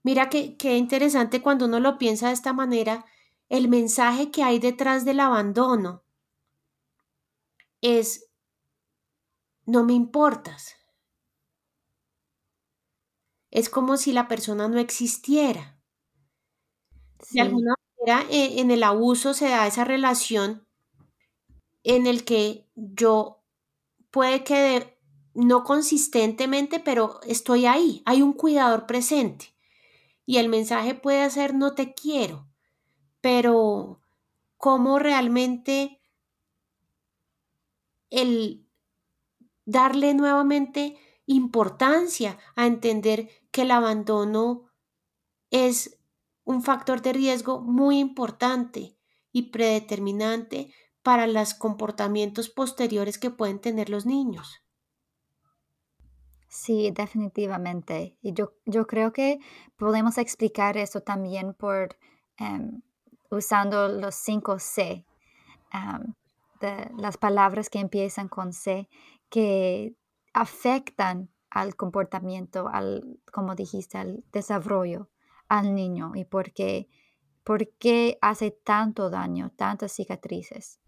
mira 0.04 0.30
que, 0.30 0.58
qué 0.58 0.78
interesante 0.78 1.42
cuando 1.42 1.66
uno 1.66 1.80
lo 1.80 1.98
piensa 1.98 2.28
de 2.28 2.34
esta 2.34 2.54
manera, 2.54 3.06
el 3.50 3.68
mensaje 3.68 4.32
que 4.32 4.44
hay 4.44 4.60
detrás 4.60 5.06
del 5.06 5.20
abandono 5.20 6.04
es, 7.82 8.30
no 9.66 9.84
me 9.84 9.94
importas 9.94 10.81
es 13.52 13.70
como 13.70 13.98
si 13.98 14.14
la 14.14 14.28
persona 14.28 14.68
no 14.68 14.80
existiera. 14.80 15.78
De 17.32 17.42
alguna 17.42 17.76
manera, 18.00 18.26
eh, 18.32 18.60
en 18.60 18.72
el 18.72 18.84
abuso 18.84 19.34
se 19.34 19.50
da 19.50 19.68
esa 19.68 19.84
relación 19.84 20.66
en 21.84 22.08
el 22.08 22.24
que 22.26 22.68
yo 22.76 23.44
puede 24.10 24.44
que 24.44 24.98
no 25.34 25.64
consistentemente, 25.64 26.80
pero 26.80 27.20
estoy 27.26 27.66
ahí, 27.66 28.02
hay 28.06 28.22
un 28.22 28.34
cuidador 28.34 28.86
presente. 28.86 29.54
Y 30.26 30.38
el 30.38 30.50
mensaje 30.50 30.96
puede 30.96 31.30
ser 31.30 31.54
no 31.54 31.74
te 31.74 31.94
quiero, 31.94 32.48
pero 33.22 34.02
cómo 34.58 35.00
realmente 35.00 36.00
el 38.10 38.68
darle 39.66 40.14
nuevamente 40.14 40.98
importancia 41.26 42.38
a 42.56 42.68
entender 42.68 43.30
que 43.52 43.64
el 43.64 43.72
abandono 43.72 44.72
es 45.50 46.00
un 46.44 46.64
factor 46.64 47.02
de 47.02 47.14
riesgo 47.14 47.62
muy 47.62 48.00
importante 48.00 48.98
y 49.32 49.52
predeterminante 49.52 50.74
para 51.04 51.28
los 51.28 51.54
comportamientos 51.54 52.50
posteriores 52.50 53.18
que 53.18 53.32
pueden 53.32 53.60
tener 53.60 53.90
los 53.90 54.06
niños. 54.06 54.62
Sí, 56.48 56.92
definitivamente. 56.92 58.18
Y 58.22 58.34
yo, 58.34 58.54
yo 58.66 58.86
creo 58.86 59.14
que 59.14 59.40
podemos 59.78 60.18
explicar 60.18 60.76
eso 60.78 61.02
también 61.02 61.54
por 61.54 61.98
em, 62.38 62.82
usando 63.30 63.88
los 63.88 64.16
cinco 64.16 64.60
C, 64.60 65.06
de 66.60 66.92
las 66.98 67.18
palabras 67.18 67.70
que 67.70 67.80
empiezan 67.80 68.28
con 68.28 68.52
C, 68.52 68.90
que 69.30 69.96
afectan 70.34 71.30
al 71.52 71.76
comportamiento, 71.76 72.70
al, 72.70 73.20
como 73.32 73.56
dijiste, 73.56 73.98
al 73.98 74.24
desarrollo 74.32 75.10
al 75.50 75.76
niño 75.76 76.14
y 76.16 76.24
por 76.24 76.54
qué, 76.54 76.88
por 77.44 77.68
qué 77.78 78.18
hace 78.22 78.52
tanto 78.52 79.10
daño, 79.10 79.52
tantas 79.58 79.92
cicatrices 79.92 80.80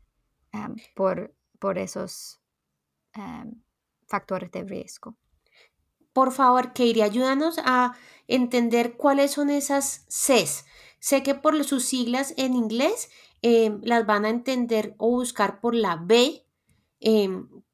em, 0.53 0.75
por, 0.95 1.35
por 1.59 1.77
esos 1.77 2.39
em, 3.13 3.61
factores 4.07 4.49
de 4.51 4.63
riesgo. 4.63 5.17
Por 6.13 6.31
favor, 6.31 6.71
Keiri, 6.71 7.01
ayúdanos 7.01 7.59
a 7.65 7.93
entender 8.27 8.95
cuáles 8.95 9.31
son 9.31 9.49
esas 9.49 10.05
Cs. 10.07 10.65
Sé 10.99 11.23
que 11.23 11.35
por 11.35 11.61
sus 11.65 11.83
siglas 11.83 12.33
en 12.37 12.53
inglés 12.53 13.09
em, 13.41 13.81
las 13.83 14.05
van 14.05 14.23
a 14.23 14.29
entender 14.29 14.95
o 14.97 15.09
buscar 15.09 15.59
por 15.59 15.75
la 15.75 15.97
B, 15.97 16.45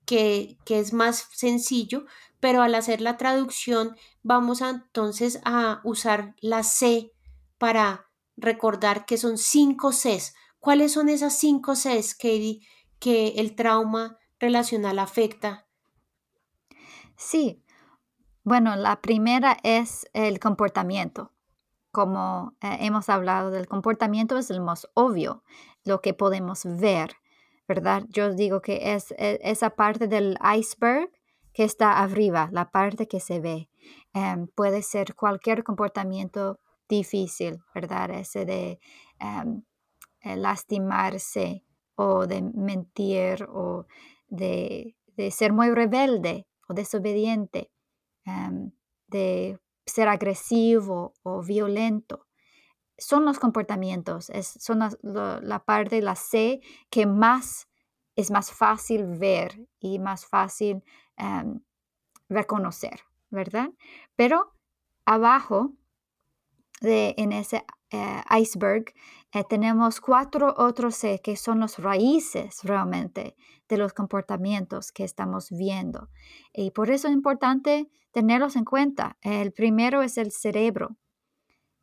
que, 0.05 0.57
es 0.67 0.91
más 0.91 1.27
sencillo, 1.33 2.05
pero 2.39 2.61
al 2.61 2.75
hacer 2.75 3.01
la 3.01 3.17
traducción 3.17 3.95
vamos 4.23 4.61
entonces 4.61 5.39
a 5.45 5.81
usar 5.83 6.35
la 6.41 6.63
C 6.63 7.11
para 7.57 8.09
recordar 8.37 9.05
que 9.05 9.17
son 9.17 9.37
cinco 9.37 9.91
Cs. 9.91 10.33
¿Cuáles 10.59 10.93
son 10.93 11.09
esas 11.09 11.37
cinco 11.37 11.73
Cs, 11.73 12.15
Katie, 12.15 12.61
que 12.99 13.29
el 13.37 13.55
trauma 13.55 14.17
relacional 14.39 14.99
afecta? 14.99 15.67
Sí, 17.15 17.63
bueno, 18.43 18.75
la 18.75 19.01
primera 19.01 19.57
es 19.63 20.07
el 20.13 20.39
comportamiento. 20.39 21.33
Como 21.91 22.55
eh, 22.61 22.77
hemos 22.81 23.09
hablado 23.09 23.51
del 23.51 23.67
comportamiento 23.67 24.37
es 24.37 24.49
el 24.51 24.61
más 24.61 24.87
obvio, 24.93 25.43
lo 25.83 26.01
que 26.01 26.13
podemos 26.13 26.61
ver. 26.63 27.15
¿verdad? 27.69 28.03
Yo 28.09 28.33
digo 28.33 28.61
que 28.61 28.93
es, 28.95 29.11
e, 29.11 29.39
esa 29.43 29.69
parte 29.69 30.07
del 30.07 30.37
iceberg 30.57 31.11
que 31.53 31.63
está 31.63 31.99
arriba, 31.99 32.49
la 32.51 32.71
parte 32.71 33.07
que 33.07 33.19
se 33.19 33.39
ve. 33.39 33.69
Em, 34.13 34.47
puede 34.47 34.81
ser 34.81 35.15
cualquier 35.15 35.63
comportamiento 35.63 36.59
difícil, 36.87 37.59
¿verdad? 37.73 38.11
Ese 38.11 38.45
de 38.45 38.79
em, 39.19 39.63
eh, 40.21 40.35
lastimarse 40.35 41.63
o 41.95 42.27
de 42.27 42.41
mentir 42.41 43.47
o 43.49 43.85
de, 44.27 44.95
ser 45.31 45.51
muy 45.53 45.69
rebelde 45.71 46.47
o 46.67 46.73
desobediente, 46.73 47.71
em, 48.25 48.71
de 49.07 49.59
ser 49.85 50.07
agresivo 50.07 51.13
o 51.23 51.41
violento 51.41 52.29
son 52.99 53.25
los 53.25 53.39
comportamientos, 53.39 54.29
es, 54.29 54.47
son 54.47 54.79
la, 54.79 55.59
parte 55.65 55.95
de 55.95 56.01
la 56.01 56.15
C 56.15 56.61
que 56.89 57.05
más 57.05 57.67
es 58.15 58.31
más 58.31 58.51
fácil 58.51 59.05
ver 59.05 59.67
y 59.79 59.99
más 59.99 60.25
fácil 60.25 60.83
em, 61.19 61.59
reconocer, 62.29 63.01
¿verdad? 63.29 63.69
Pero 64.15 64.53
abajo 65.05 65.73
de, 66.81 67.13
en 67.17 67.33
ese 67.33 67.65
eh, 67.91 68.21
iceberg 68.39 68.93
eh, 69.31 69.43
tenemos 69.49 69.99
cuatro 69.99 70.53
otros 70.57 70.95
C 70.95 71.19
que 71.23 71.35
son 71.35 71.59
las 71.59 71.77
raíces 71.79 72.63
realmente 72.63 73.35
de 73.67 73.77
los 73.77 73.93
comportamientos 73.93 74.91
que 74.91 75.03
estamos 75.03 75.49
viendo. 75.51 76.09
Y 76.53 76.71
por 76.71 76.89
eso 76.89 77.07
es 77.07 77.13
importante 77.13 77.89
tenerlos 78.11 78.55
en 78.55 78.65
cuenta. 78.65 79.17
El 79.21 79.51
primero 79.51 80.01
es 80.01 80.17
el 80.17 80.31
cerebro. 80.31 80.97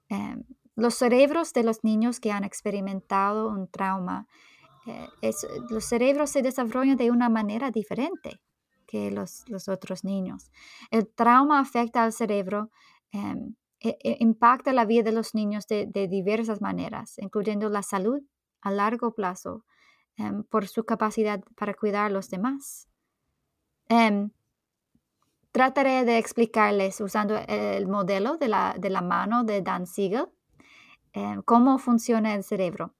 Em, 0.08 0.44
los 0.74 0.94
cerebros 0.94 1.52
de 1.52 1.64
los 1.64 1.84
niños 1.84 2.20
que 2.20 2.32
han 2.32 2.44
experimentado 2.44 3.48
un 3.48 3.68
trauma, 3.68 4.26
eh, 4.86 5.32
los 5.70 5.84
cerebros 5.84 6.30
se 6.30 6.42
desarrollan 6.42 6.96
de 6.96 7.10
una 7.10 7.28
manera 7.28 7.70
diferente 7.70 8.40
que 8.86 9.10
los, 9.10 9.44
otros 9.68 10.04
niños. 10.04 10.50
El 10.90 11.08
trauma 11.08 11.60
afecta 11.60 12.04
al 12.04 12.12
cerebro, 12.12 12.70
em, 13.12 13.54
e, 13.80 13.98
e, 14.02 14.16
impacta 14.20 14.72
la 14.72 14.84
vida 14.84 15.02
de 15.04 15.12
los 15.12 15.34
niños 15.34 15.66
de, 15.66 15.86
diversas 16.08 16.60
maneras, 16.60 17.18
incluyendo 17.18 17.68
la 17.68 17.82
salud 17.82 18.22
a 18.60 18.70
largo 18.70 19.14
plazo 19.14 19.64
em, 20.16 20.42
por 20.44 20.66
su 20.68 20.84
capacidad 20.84 21.42
para 21.56 21.74
cuidar 21.74 22.06
a 22.06 22.10
los 22.10 22.30
demás. 22.30 22.88
Em, 23.88 24.30
trataré 25.52 26.04
de 26.04 26.18
explicarles 26.18 27.00
usando 27.00 27.36
el 27.48 27.86
modelo 27.86 28.36
de 28.36 28.48
la, 28.48 28.74
de 28.78 28.90
la 28.90 29.00
mano 29.00 29.44
de 29.44 29.62
Dan 29.62 29.86
Siegel 29.86 30.26
cómo 31.44 31.78
funciona 31.78 32.34
el 32.34 32.44
cerebro. 32.44 32.94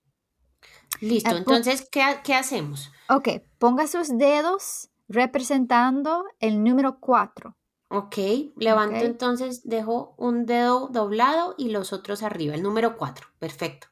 Listo, 1.00 1.30
eh, 1.30 1.38
entonces, 1.38 1.88
¿qué, 1.90 2.34
hacemos? 2.34 2.92
Ok, 3.08 3.28
ponga 3.58 3.86
sus 3.86 4.16
dedos 4.16 4.90
representando 5.08 6.24
el 6.40 6.62
número 6.62 6.98
4 7.00 7.56
Ok, 7.88 8.16
levanto 8.56 9.04
entonces, 9.04 9.62
dejo 9.62 10.14
un 10.18 10.44
dedo 10.44 10.88
doblado 10.88 11.54
y 11.56 11.70
los 11.70 11.92
otros 11.92 12.22
arriba, 12.22 12.54
el 12.54 12.62
número 12.62 12.96
4. 12.96 13.28
Perfecto. 13.38 13.86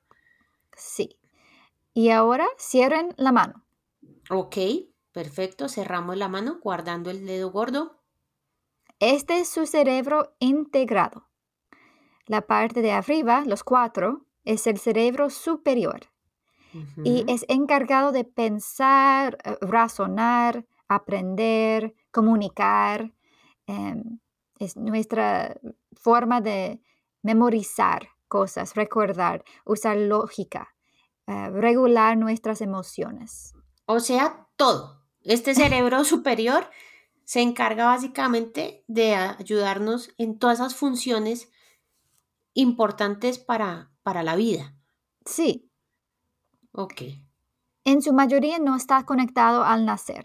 Sí. 0.77 1.17
Y 1.93 2.11
ahora 2.11 2.47
cierren 2.59 3.15
la 3.17 3.31
mano. 3.31 3.65
Ok, 4.31 4.57
perfecto. 5.13 5.69
Cerramos 5.69 6.17
la 6.17 6.29
mano 6.29 6.59
guardando 6.61 7.11
el 7.11 7.25
dedo 7.25 7.53
gordo. 7.53 8.01
Este 8.99 9.39
es 9.39 9.49
su 9.49 9.65
cerebro 9.65 10.35
integrado. 10.41 11.29
La 12.27 12.43
parte 12.43 12.83
de 12.83 12.91
arriba, 12.91 13.45
los 13.47 13.63
cuatro, 13.63 14.27
es 14.45 14.67
el 14.67 14.79
cerebro 14.79 15.31
superior 15.31 16.09
y 17.05 17.25
es 17.29 17.45
encargado 17.49 18.11
de 18.11 18.25
pensar, 18.25 19.39
eh, 19.45 19.57
razonar, 19.61 20.67
aprender, 20.95 21.95
comunicar. 22.11 23.13
em, 23.67 24.19
es 24.59 24.77
nuestra 24.77 25.59
forma 25.95 26.41
de 26.43 26.81
memorizar 27.23 28.09
cosas, 28.29 28.75
recordar, 28.75 29.43
usar 29.65 29.97
lógica, 29.97 30.75
eh, 31.27 31.49
regular 31.51 32.17
nuestras 32.19 32.61
emociones. 32.61 33.55
O 33.87 34.01
sea, 34.01 34.47
todo. 34.57 35.03
Este 35.23 35.55
cerebro 35.55 36.05
superior 36.05 36.69
se 37.25 37.41
encarga 37.41 37.87
básicamente 37.87 38.85
de 38.87 39.15
ayudarnos 39.15 40.11
en 40.19 40.39
todas 40.39 40.59
esas 40.61 40.77
funciones 40.77 41.51
importantes 42.53 43.39
para, 43.39 43.91
para 44.03 44.23
la 44.23 44.37
vida. 44.37 44.75
Sí, 45.25 45.71
Ok. 46.73 47.03
en 47.85 48.03
su 48.03 48.13
mayoría 48.13 48.59
no 48.59 48.77
está 48.77 49.05
conectado 49.05 49.65
al 49.65 49.87
nacer. 49.87 50.25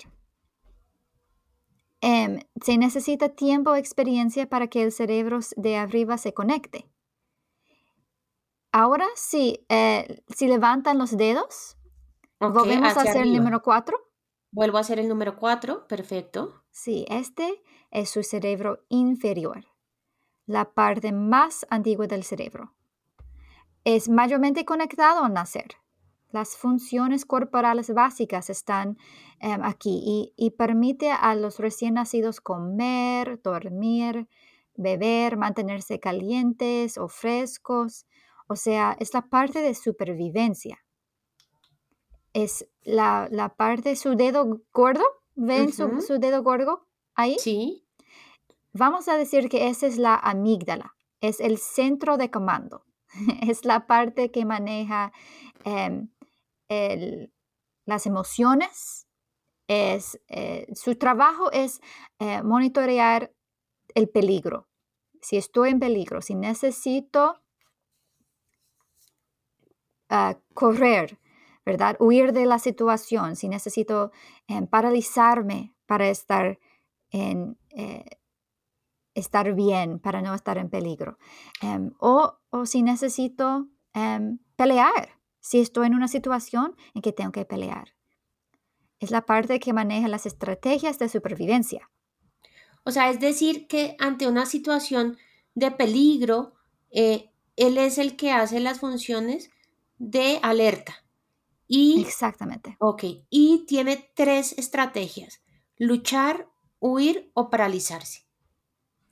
Em, 2.02 2.40
se 2.62 2.78
necesita 2.78 3.30
tiempo 3.30 3.72
o 3.72 3.76
experiencia 3.76 4.48
para 4.48 4.68
que 4.68 4.84
el 4.84 4.92
cerebro 4.92 5.40
de 5.58 5.78
arriba 5.78 6.18
se 6.18 6.34
conecte. 6.34 6.90
Ahora 8.72 9.08
sí, 9.16 9.66
eh, 9.70 10.24
si 10.36 10.48
levantan 10.48 10.98
los 10.98 11.18
dedos, 11.18 11.78
Ok, 12.40 12.54
volvemos 12.54 12.96
a 12.98 13.02
hacer 13.02 13.24
el 13.24 13.30
arriba. 13.30 13.38
número 13.40 13.62
4. 13.62 13.98
Vuelvo 14.52 14.78
a 14.78 14.82
hacer 14.82 15.00
el 15.00 15.08
número 15.08 15.36
4. 15.38 15.88
Perfecto. 15.88 16.64
Sí, 16.72 17.06
este 17.10 17.62
es 17.92 18.10
su 18.10 18.24
cerebro 18.24 18.86
inferior, 18.90 19.66
la 20.46 20.74
parte 20.74 21.12
más 21.12 21.66
antigua 21.70 22.08
del 22.08 22.24
cerebro. 22.24 22.76
Es 23.84 24.10
mayormente 24.10 24.66
conectado 24.66 25.24
al 25.24 25.34
nacer. 25.34 25.76
Las 26.32 26.56
funciones 26.58 27.26
corporales 27.26 27.92
básicas 27.94 28.50
están 28.50 28.98
em, 29.40 29.64
aquí 29.64 30.02
y, 30.06 30.34
y 30.38 30.52
permite 30.52 31.12
a 31.12 31.34
los 31.36 31.58
recién 31.60 31.96
nacidos 31.96 32.40
comer, 32.40 33.42
dormir, 33.42 34.28
beber, 34.76 35.38
mantenerse 35.38 36.00
calientes 36.00 36.98
o 36.98 37.08
frescos. 37.08 38.06
O 38.48 38.56
sea, 38.56 38.96
es 39.00 39.14
la 39.14 39.24
parte 39.24 39.62
de 39.62 39.74
supervivencia. 39.74 40.80
Es 42.34 42.68
la, 42.84 43.28
la 43.32 43.50
parte, 43.56 43.96
su 43.96 44.16
dedo 44.16 44.62
gordo. 44.72 45.04
¿Ven 45.36 45.72
su- 45.74 46.02
su 46.02 46.20
dedo 46.20 46.44
gordo 46.44 46.86
ahí? 47.16 47.38
Sí. 47.40 47.86
Vamos 48.74 49.08
a 49.08 49.18
decir 49.18 49.50
que 49.50 49.68
esa 49.68 49.88
es 49.88 49.98
la 49.98 50.16
amígdala, 50.16 50.96
es 51.22 51.40
el 51.40 51.58
centro 51.58 52.18
de 52.18 52.30
comando, 52.30 52.86
es 53.42 53.66
la 53.66 53.88
parte 53.88 54.30
que 54.32 54.46
maneja 54.46 55.12
em, 55.66 56.10
el- 56.70 57.34
las 57.86 58.06
emociones, 58.06 59.08
es, 59.68 60.20
eh, 60.30 60.68
su 60.76 60.96
trabajo 60.98 61.52
es 61.52 61.82
eh, 62.20 62.44
monitorear 62.44 63.34
el 63.96 64.10
peligro. 64.10 64.68
Si 65.22 65.38
estoy 65.38 65.72
en 65.72 65.80
peligro, 65.80 66.22
si 66.22 66.36
necesito 66.36 67.42
ah, 70.10 70.38
correr, 70.54 71.20
¿verdad? 71.66 71.96
Huir 72.00 72.34
de 72.34 72.46
la 72.46 72.60
situación, 72.60 73.36
si 73.36 73.48
necesito 73.50 74.12
em, 74.48 74.68
paralizarme 74.68 75.74
para 75.86 76.10
estar 76.10 76.60
en, 77.12 77.58
eh, 77.72 78.06
estar 79.16 79.54
bien, 79.54 80.00
para 80.00 80.22
no 80.22 80.34
estar 80.34 80.58
en 80.58 80.70
peligro. 80.70 81.18
Em, 81.62 81.92
o, 82.00 82.38
o 82.52 82.66
si 82.66 82.82
necesito 82.84 83.68
em, 83.94 84.40
pelear, 84.56 85.19
si 85.40 85.60
estoy 85.60 85.88
en 85.88 85.96
una 85.96 86.08
situación 86.08 86.76
en 86.94 87.02
que 87.02 87.14
tengo 87.14 87.32
que 87.32 87.46
pelear. 87.46 87.96
Es 89.00 89.12
la 89.12 89.26
parte 89.26 89.60
que 89.60 89.74
maneja 89.74 90.08
las 90.08 90.26
estrategias 90.26 91.00
de 91.00 91.10
supervivencia. 91.10 91.90
O 92.84 92.92
sea, 92.92 93.10
es 93.10 93.20
decir, 93.20 93.68
que 93.68 93.96
ante 94.00 94.28
una 94.28 94.46
situación 94.46 95.18
de 95.56 95.72
peligro, 95.72 96.54
eh, 96.92 97.32
él 97.56 97.78
es 97.78 97.98
el 97.98 98.16
que 98.16 98.32
hace 98.32 98.60
las 98.60 98.80
funciones 98.80 99.50
de 99.98 100.40
alerta. 100.42 101.06
Y, 101.68 102.02
Exactamente. 102.02 102.76
ok, 102.80 103.04
y 103.30 103.66
tiene 103.68 104.12
tres 104.16 104.58
estrategias. 104.58 105.42
Luchar, 105.78 106.50
huir 106.80 107.30
o 107.36 107.50
paralizarse. 107.50 108.26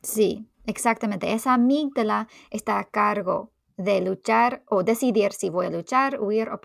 Sí, 0.02 0.48
exactamente. 0.66 1.34
Esa 1.34 1.54
amígdala 1.54 2.28
está 2.50 2.80
a 2.80 2.86
cargo 2.86 3.52
de 3.78 4.02
luchar 4.02 4.64
o 4.68 4.84
decidir 4.84 5.32
si 5.34 5.50
voy 5.50 5.68
a 5.68 5.70
luchar, 5.70 6.20
huir 6.20 6.50
o 6.50 6.60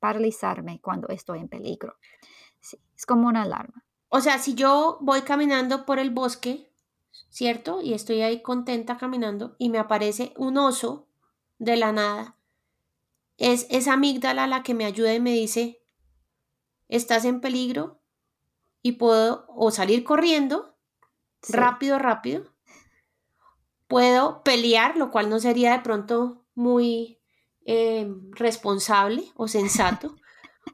paralizarme 0.00 0.80
cuando 0.80 1.08
estoy 1.08 1.40
en 1.40 1.48
peligro. 1.48 1.96
Sí, 2.60 2.78
es 2.96 3.06
como 3.06 3.28
una 3.28 3.42
alarma. 3.42 3.84
O 4.08 4.20
sea, 4.20 4.38
si 4.38 4.54
yo 4.54 4.98
voy 5.00 5.22
caminando 5.22 5.84
por 5.84 5.98
el 5.98 6.10
bosque, 6.10 6.72
¿cierto? 7.28 7.82
Y 7.82 7.92
estoy 7.92 8.22
ahí 8.22 8.42
contenta 8.42 8.96
caminando 8.96 9.56
y 9.58 9.68
me 9.68 9.78
aparece 9.78 10.32
un 10.36 10.56
oso 10.56 11.06
de 11.58 11.76
la 11.76 11.92
nada, 11.92 12.38
es 13.36 13.66
esa 13.70 13.94
amígdala 13.94 14.46
la 14.46 14.62
que 14.62 14.74
me 14.74 14.84
ayuda 14.84 15.14
y 15.14 15.20
me 15.20 15.32
dice, 15.32 15.82
estás 16.88 17.24
en 17.24 17.40
peligro 17.40 18.00
y 18.82 18.92
puedo 18.92 19.46
o 19.48 19.70
salir 19.70 20.04
corriendo 20.04 20.74
Sí. 21.42 21.52
rápido, 21.52 21.98
rápido. 21.98 22.54
Puedo 23.86 24.42
pelear, 24.42 24.96
lo 24.96 25.10
cual 25.10 25.28
no 25.28 25.38
sería 25.40 25.72
de 25.72 25.80
pronto 25.80 26.43
muy 26.54 27.18
eh, 27.66 28.06
responsable 28.32 29.24
o 29.36 29.48
sensato. 29.48 30.16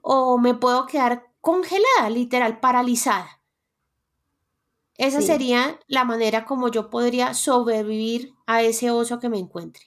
o 0.03 0.39
me 0.39 0.55
puedo 0.55 0.87
quedar 0.87 1.27
congelada, 1.41 2.09
literal, 2.11 2.61
paralizada. 2.61 3.41
Esa 4.97 5.21
Sí. 5.21 5.27
sería 5.29 5.79
la 5.87 6.05
manera 6.05 6.45
como 6.45 6.69
yo 6.69 6.91
podría 6.91 7.35
sobrevivir 7.35 8.35
a 8.47 8.63
ese 8.63 8.91
oso 8.91 9.19
que 9.19 9.29
me 9.29 9.39
encuentre. 9.39 9.85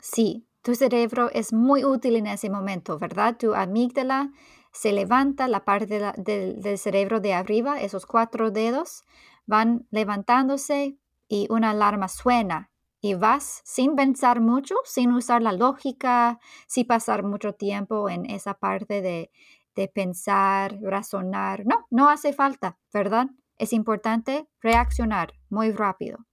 Sí, 0.00 0.46
tu 0.62 0.74
cerebro 0.74 1.30
es 1.32 1.52
muy 1.52 1.84
útil 1.84 2.16
en 2.16 2.26
ese 2.26 2.50
momento, 2.50 2.98
¿verdad? 2.98 3.36
Tu 3.38 3.54
amígdala 3.54 4.32
se 4.72 4.92
levanta, 4.92 5.48
la 5.48 5.64
parte 5.64 5.86
de 5.86 6.00
la- 6.00 6.12
del, 6.16 6.60
del 6.60 6.78
cerebro 6.78 7.20
de 7.20 7.32
arriba, 7.34 7.80
esos 7.80 8.06
cuatro 8.06 8.50
dedos 8.50 9.02
van 9.46 9.86
levantándose 9.90 10.96
y 11.26 11.46
una 11.50 11.70
alarma 11.70 12.08
suena 12.08 12.70
y 13.00 13.14
vas 13.14 13.60
sin 13.64 13.94
pensar 13.96 14.40
mucho, 14.40 14.74
sin 14.84 15.12
usar 15.12 15.42
la 15.42 15.52
lógica, 15.52 16.38
sin 16.66 16.86
pasar 16.86 17.22
mucho 17.22 17.52
tiempo 17.54 18.08
en 18.08 18.26
esa 18.28 18.54
parte 18.54 19.02
de, 19.02 19.30
de 19.74 19.88
pensar, 19.88 20.78
razonar. 20.82 21.64
No, 21.66 21.86
no 21.90 22.08
hace 22.10 22.32
falta, 22.32 22.78
¿verdad? 22.92 23.28
Es 23.56 23.72
importante 23.72 24.48
reaccionar 24.60 25.32
muy 25.50 25.70
rápido. 25.72 26.26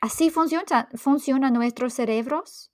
Así 0.00 0.30
funciona, 0.30 0.88
funcionan 0.94 1.52
nuestros 1.54 1.94
cerebros 1.94 2.70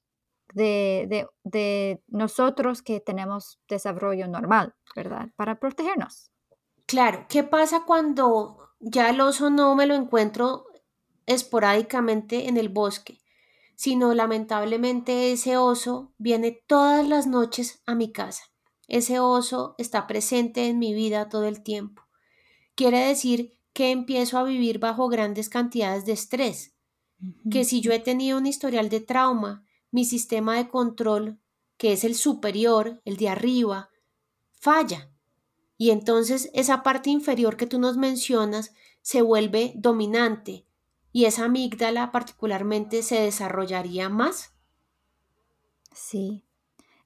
de, 0.55 1.07
de- 1.09 1.29
de 1.45 2.03
nosotros 2.09 2.83
que 2.83 3.01
tenemos 3.01 3.61
desarrollo 3.69 4.29
normal, 4.29 4.75
¿verdad? 4.97 5.31
Para 5.37 5.59
protegernos. 5.61 6.31
Claro, 6.87 7.27
¿qué 7.29 7.43
pasa 7.43 7.85
cuando 7.87 8.69
ya 8.81 9.11
el 9.11 9.21
oso 9.21 9.51
no 9.51 9.75
me 9.75 9.87
lo 9.87 9.95
encuentro 9.95 10.67
esporádicamente 11.33 12.49
en 12.49 12.57
el 12.57 12.69
bosque, 12.69 13.21
sino 13.77 14.15
lamentablemente 14.15 15.33
ese 15.33 15.57
oso 15.57 16.13
viene 16.19 16.63
todas 16.67 17.07
las 17.07 17.27
noches 17.27 17.83
a 17.87 17.95
mi 17.95 18.13
casa? 18.13 18.45
Ese 18.89 19.21
oso 19.21 19.75
está 19.79 20.07
presente 20.07 20.69
en 20.69 20.79
mi 20.79 20.95
vida 20.95 21.29
todo 21.29 21.47
el 21.47 21.63
tiempo. 21.63 22.03
Quiere 22.75 22.99
decir 23.01 23.59
que 23.73 23.91
empiezo 23.91 24.39
a 24.39 24.45
vivir 24.45 24.79
bajo 24.79 25.09
grandes 25.09 25.49
cantidades 25.49 26.05
de 26.05 26.13
estrés, 26.13 26.75
que 27.51 27.65
si 27.65 27.81
yo 27.81 27.93
he 27.93 28.01
tenido 28.01 28.39
un 28.39 28.47
historial 28.47 28.89
de 28.89 29.01
trauma, 29.01 29.65
mi 29.91 30.05
sistema 30.05 30.57
de 30.57 30.69
control, 30.69 31.39
que 31.77 31.93
es 31.93 32.05
el 32.05 32.15
superior, 32.15 33.01
el 33.05 33.17
de 33.17 33.29
arriba, 33.29 33.91
falla. 34.53 35.11
Y 35.77 35.91
entonces 35.91 36.51
esa 36.53 36.83
parte 36.83 37.11
inferior 37.11 37.57
que 37.57 37.67
tú 37.67 37.79
nos 37.79 37.97
mencionas 37.97 38.73
se 39.01 39.23
vuelve 39.23 39.73
dominante 39.77 40.67
y 41.13 41.27
esa 41.27 41.45
amígdala 41.45 42.11
particularmente 42.11 43.03
se 43.03 43.21
desarrollaría 43.21 44.09
más. 44.09 44.55
Sí, 45.93 46.45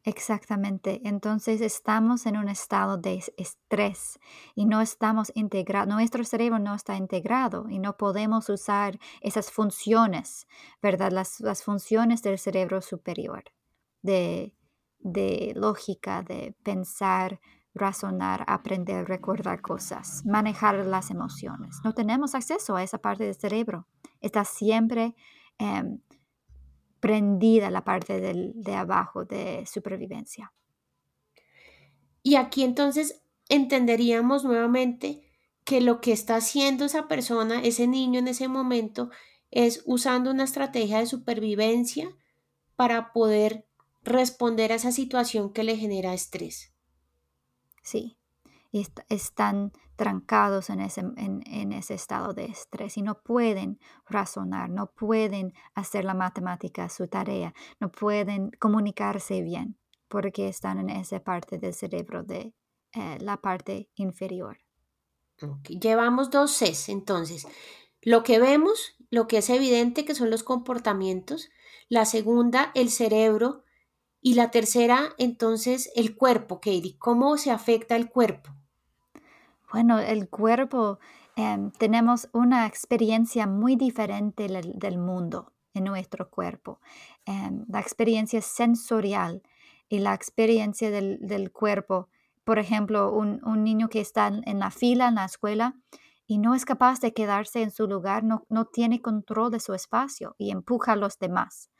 Exactamente. 0.07 1.01
Entonces 1.03 1.61
estamos 1.61 2.27
en 2.27 2.37
un 2.37 2.49
estado 2.49 2.97
de 2.97 3.25
estrés 3.37 4.21
y 4.55 4.65
no 4.65 4.81
estamos 4.81 5.33
integrados, 5.35 5.93
nuestro 5.93 6.23
cerebro 6.23 6.61
no 6.61 6.77
está 6.77 6.97
integrado 6.97 7.69
y 7.69 7.81
no 7.81 7.97
podemos 7.97 8.49
usar 8.49 9.01
esas 9.21 9.51
funciones, 9.51 10.47
¿verdad? 10.81 11.11
Las, 11.11 11.41
las 11.41 11.65
funciones 11.65 12.23
del 12.23 12.39
cerebro 12.39 12.83
superior, 12.83 13.43
de, 14.03 14.55
de 15.01 15.55
lógica, 15.57 16.23
de 16.23 16.55
pensar, 16.63 17.41
razonar, 17.75 18.45
aprender, 18.47 19.09
recordar 19.09 19.61
cosas, 19.61 20.25
manejar 20.25 20.87
las 20.87 21.11
emociones. 21.11 21.81
No 21.83 21.95
tenemos 21.95 22.37
acceso 22.37 22.77
a 22.77 22.85
esa 22.85 22.99
parte 22.99 23.25
del 23.25 23.35
cerebro. 23.35 23.89
Está 24.27 24.45
siempre 24.45 25.15
em, 25.59 26.01
prendida 26.99 27.71
la 27.71 27.85
parte 27.85 28.21
de 28.21 28.75
abajo 28.75 29.25
de 29.25 29.65
supervivencia. 29.67 30.53
Y 32.25 32.35
aquí 32.35 32.65
entonces 32.65 33.23
entenderíamos 33.49 34.45
nuevamente 34.45 35.23
que 35.65 35.81
lo 35.81 36.01
que 36.01 36.11
está 36.11 36.37
haciendo 36.37 36.85
esa 36.85 37.07
persona, 37.07 37.63
ese 37.63 37.87
niño 37.87 38.19
en 38.19 38.27
ese 38.27 38.49
momento, 38.49 39.11
es 39.53 39.83
usando 39.87 40.33
una 40.33 40.43
estrategia 40.43 40.99
de 40.99 41.07
supervivencia 41.07 42.09
para 42.75 43.13
poder 43.13 43.67
responder 44.03 44.73
a 44.73 44.77
esa 44.77 44.91
situación 44.91 45.53
que 45.53 45.63
le 45.63 45.77
genera 45.77 46.15
estrés. 46.15 46.73
Sí, 47.83 48.19
y 48.73 48.87
están 49.09 49.73
trancados 49.97 50.71
en 50.71 50.81
ese, 50.81 51.01
en, 51.17 51.73
ese 51.73 51.95
estado 51.95 52.33
de 52.35 52.45
estrés 52.45 52.97
y 52.97 53.03
no 53.03 53.23
pueden 53.23 53.79
razonar, 54.07 54.71
no 54.71 54.93
pueden 54.93 55.53
hacer 55.75 56.05
la 56.05 56.15
matemática 56.15 56.89
su 56.89 57.09
tarea, 57.09 57.55
no 57.81 57.91
pueden 57.91 58.51
comunicarse 58.59 59.43
bien 59.43 59.79
porque 60.09 60.49
están 60.49 60.79
en 60.79 60.91
esa 60.91 61.21
parte 61.21 61.59
del 61.59 61.75
cerebro 61.75 62.23
de 62.23 62.55
eh, 62.93 63.19
la 63.21 63.39
parte 63.39 63.91
inferior. 63.95 64.59
Llevamos 65.69 66.31
dos 66.31 66.57
Cs 66.57 66.89
entonces. 66.89 67.47
Lo 68.03 68.23
que 68.23 68.39
vemos, 68.39 68.95
lo 69.11 69.27
que 69.27 69.39
es 69.39 69.51
evidente 69.51 70.05
que 70.05 70.15
son 70.15 70.31
los 70.31 70.43
comportamientos, 70.45 71.49
la 71.89 72.05
segunda, 72.05 72.71
el 72.75 72.91
cerebro, 72.91 73.65
y 74.27 74.35
la 74.35 74.51
tercera, 74.51 75.15
entonces, 75.19 75.93
el 75.95 76.17
cuerpo, 76.17 76.59
Katie. 76.59 76.97
¿Cómo 76.99 77.37
se 77.37 77.53
afecta 77.53 77.95
el 77.95 78.09
cuerpo? 78.09 78.56
Bueno, 79.73 79.99
el 79.99 80.29
cuerpo, 80.29 80.99
em, 81.35 81.71
tenemos 81.73 82.29
una 82.33 82.67
experiencia 82.67 83.47
muy 83.47 83.77
diferente 83.77 84.47
del, 84.49 84.99
mundo 84.99 85.53
en 85.75 85.85
nuestro 85.85 86.31
cuerpo. 86.31 86.81
Em, 87.25 87.65
la 87.69 87.81
experiencia 87.81 88.41
sensorial 88.41 89.43
y 89.89 89.99
la 89.99 90.15
experiencia 90.15 90.91
del, 90.91 91.51
cuerpo. 91.53 92.09
Por 92.45 92.59
ejemplo, 92.59 93.13
un, 93.13 93.41
niño 93.65 93.89
que 93.89 94.01
está 94.01 94.29
en 94.29 94.59
la 94.59 94.71
fila 94.71 95.09
en 95.09 95.17
la 95.17 95.25
escuela 95.25 95.75
y 96.27 96.39
no 96.39 96.55
es 96.55 96.65
capaz 96.65 97.01
de 97.01 97.13
quedarse 97.13 97.63
en 97.63 97.71
su 97.71 97.87
lugar, 97.87 98.25
no, 98.25 98.65
tiene 98.73 99.01
control 99.03 99.51
de 99.51 99.61
su 99.61 99.75
espacio 99.75 100.35
y 100.39 100.51
empuja 100.51 100.93
a 100.93 100.97
los 100.97 101.19
demás 101.19 101.71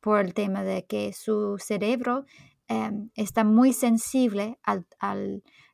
por 0.00 0.20
el 0.20 0.34
tema 0.34 0.62
de 0.62 0.84
que 0.86 1.12
su 1.14 1.56
cerebro 1.58 2.26
em, 2.68 3.10
está 3.14 3.44
muy 3.44 3.72
sensible 3.72 4.58
a 4.62 4.82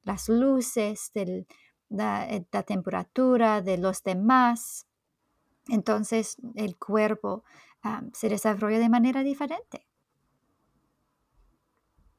las 0.03 0.29
luces, 0.29 1.11
del, 1.15 1.47
eh, 1.91 2.45
la, 2.53 2.63
temperatura 2.63 3.63
de 3.63 3.79
los 3.79 4.03
demás. 4.03 4.87
Entonces 5.69 6.37
el 6.55 6.77
cuerpo 6.77 7.45
se 8.13 8.29
desarrolla 8.29 8.79
de 8.79 8.89
manera 8.89 9.23
diferente. 9.23 9.87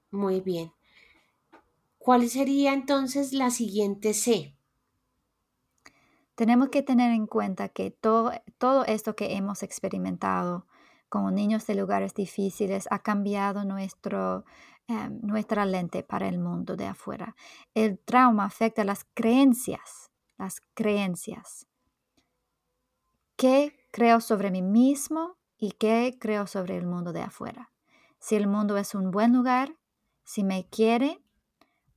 Muy 0.10 0.42
bien. 0.42 0.74
¿Cuál 1.98 2.28
sería 2.30 2.74
entonces 2.74 3.32
la 3.32 3.52
siguiente 3.52 4.14
C? 4.14 4.56
Tenemos 6.36 6.70
que 6.70 6.82
tener 6.82 7.12
en 7.12 7.28
cuenta 7.28 7.70
que 7.70 7.92
todo, 7.92 8.32
todo 8.58 8.86
esto 8.86 9.16
que 9.16 9.36
hemos 9.36 9.62
experimentado 9.62 10.66
como 11.12 11.30
niños 11.30 11.68
de 11.68 11.76
lugares 11.76 12.16
difíciles 12.16 12.88
ha 12.90 13.00
cambiado 13.00 13.66
nuestro, 13.66 14.46
Em, 14.92 15.22
nuestra 15.22 15.66
lente 15.66 16.04
para 16.04 16.28
el 16.28 16.38
mundo 16.38 16.76
de 16.76 16.86
afuera. 16.86 17.34
El 17.74 17.98
trauma 18.00 18.44
afecta 18.44 18.84
las 18.84 19.06
creencias, 19.14 20.12
las 20.38 20.60
creencias. 20.74 21.66
¿Qué 23.38 23.74
creo 23.92 24.20
sobre 24.20 24.52
mí 24.52 24.62
mismo 24.62 25.38
y 25.58 25.72
qué 25.72 26.18
creo 26.20 26.46
sobre 26.46 26.76
el 26.78 26.88
mundo 26.88 27.14
de 27.14 27.22
afuera? 27.22 27.72
Si 28.20 28.36
el 28.36 28.48
mundo 28.48 28.76
es 28.76 28.94
un 28.94 29.12
buen 29.12 29.32
lugar, 29.32 29.78
si 30.26 30.44
me 30.44 30.68
quiere 30.68 31.24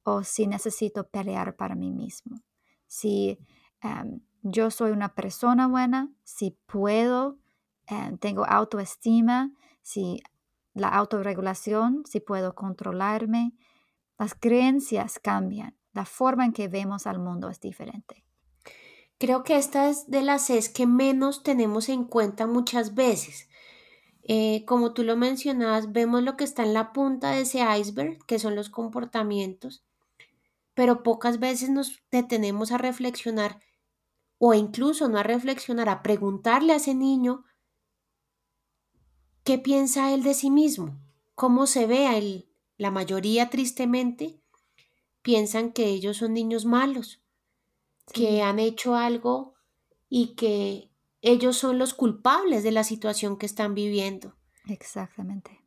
o 0.04 0.22
si 0.22 0.46
necesito 0.46 1.08
pelear 1.08 1.56
para 1.56 1.74
mí 1.74 1.90
mismo. 1.90 2.42
Si 2.86 3.40
em, 3.80 4.20
yo 4.42 4.70
soy 4.70 4.92
una 4.92 5.16
persona 5.16 5.66
buena, 5.66 6.12
si 6.22 6.52
puedo, 6.66 7.38
em, 7.86 8.18
tengo 8.18 8.44
autoestima, 8.44 9.52
si 9.82 10.22
la 10.74 10.88
autorregulación, 10.88 12.04
si 12.06 12.20
puedo 12.20 12.54
controlarme. 12.54 13.52
Las 14.18 14.34
creencias 14.34 15.18
cambian, 15.18 15.76
la 15.92 16.04
forma 16.04 16.44
en 16.44 16.52
que 16.52 16.68
vemos 16.68 17.06
al 17.06 17.18
mundo 17.18 17.48
es 17.48 17.60
diferente. 17.60 18.24
Creo 19.18 19.44
que 19.44 19.56
esta 19.56 19.88
es 19.88 20.10
de 20.10 20.22
las 20.22 20.50
es 20.50 20.68
que 20.68 20.86
menos 20.86 21.42
tenemos 21.42 21.88
en 21.88 22.04
cuenta 22.04 22.46
muchas 22.46 22.94
veces. 22.94 23.48
Eh, 24.22 24.64
como 24.66 24.92
tú 24.92 25.02
lo 25.02 25.16
mencionabas, 25.16 25.92
vemos 25.92 26.22
lo 26.22 26.36
que 26.36 26.44
está 26.44 26.62
en 26.62 26.74
la 26.74 26.92
punta 26.92 27.30
de 27.30 27.42
ese 27.42 27.60
iceberg, 27.78 28.18
que 28.26 28.38
son 28.38 28.56
los 28.56 28.70
comportamientos, 28.70 29.84
pero 30.74 31.02
pocas 31.02 31.38
veces 31.38 31.70
nos 31.70 32.02
detenemos 32.10 32.72
a 32.72 32.78
reflexionar 32.78 33.60
o 34.38 34.54
incluso 34.54 35.08
no 35.08 35.18
a 35.18 35.22
reflexionar, 35.22 35.88
a 35.88 36.02
preguntarle 36.02 36.72
a 36.72 36.76
ese 36.76 36.94
niño 36.94 37.44
¿Qué 39.44 39.58
piensa 39.58 40.12
él 40.14 40.22
de 40.22 40.32
sí 40.32 40.50
mismo? 40.50 40.98
¿Cómo 41.34 41.66
se 41.66 41.86
ve 41.86 42.06
a 42.06 42.16
él? 42.16 42.48
La 42.78 42.90
mayoría, 42.90 43.50
tristemente, 43.50 44.40
piensan 45.20 45.72
que 45.72 45.86
ellos 45.86 46.16
son 46.16 46.32
niños 46.32 46.64
malos, 46.64 47.22
que 48.12 48.42
han 48.42 48.58
hecho 48.58 48.94
algo 48.94 49.54
y 50.08 50.34
que 50.34 50.90
ellos 51.20 51.58
son 51.58 51.78
los 51.78 51.92
culpables 51.92 52.62
de 52.62 52.72
la 52.72 52.84
situación 52.84 53.36
que 53.36 53.46
están 53.46 53.74
viviendo. 53.74 54.34
Exactamente. 54.66 55.60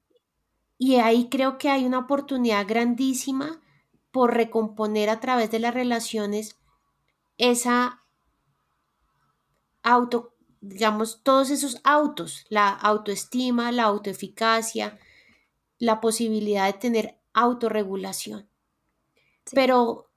Y 0.79 0.95
ahí 0.95 1.29
creo 1.29 1.59
que 1.59 1.69
hay 1.69 1.85
una 1.85 1.99
oportunidad 1.99 2.67
grandísima 2.67 3.61
por 4.11 4.33
recomponer 4.33 5.09
a 5.09 5.19
través 5.19 5.51
de 5.51 5.59
las 5.59 5.73
relaciones 5.73 6.57
esa 7.37 8.03
auto 9.83 10.36
digamos, 10.67 11.21
todos 11.23 11.49
esos 11.49 11.79
autos, 11.83 12.45
la 12.49 12.69
autoestima, 12.69 13.71
la 13.71 13.83
autoeficacia, 13.83 14.99
la 15.79 16.01
posibilidad 16.01 16.65
de 16.65 16.77
tener 16.77 17.19
autorregulación. 17.33 18.49
Pero 19.53 20.09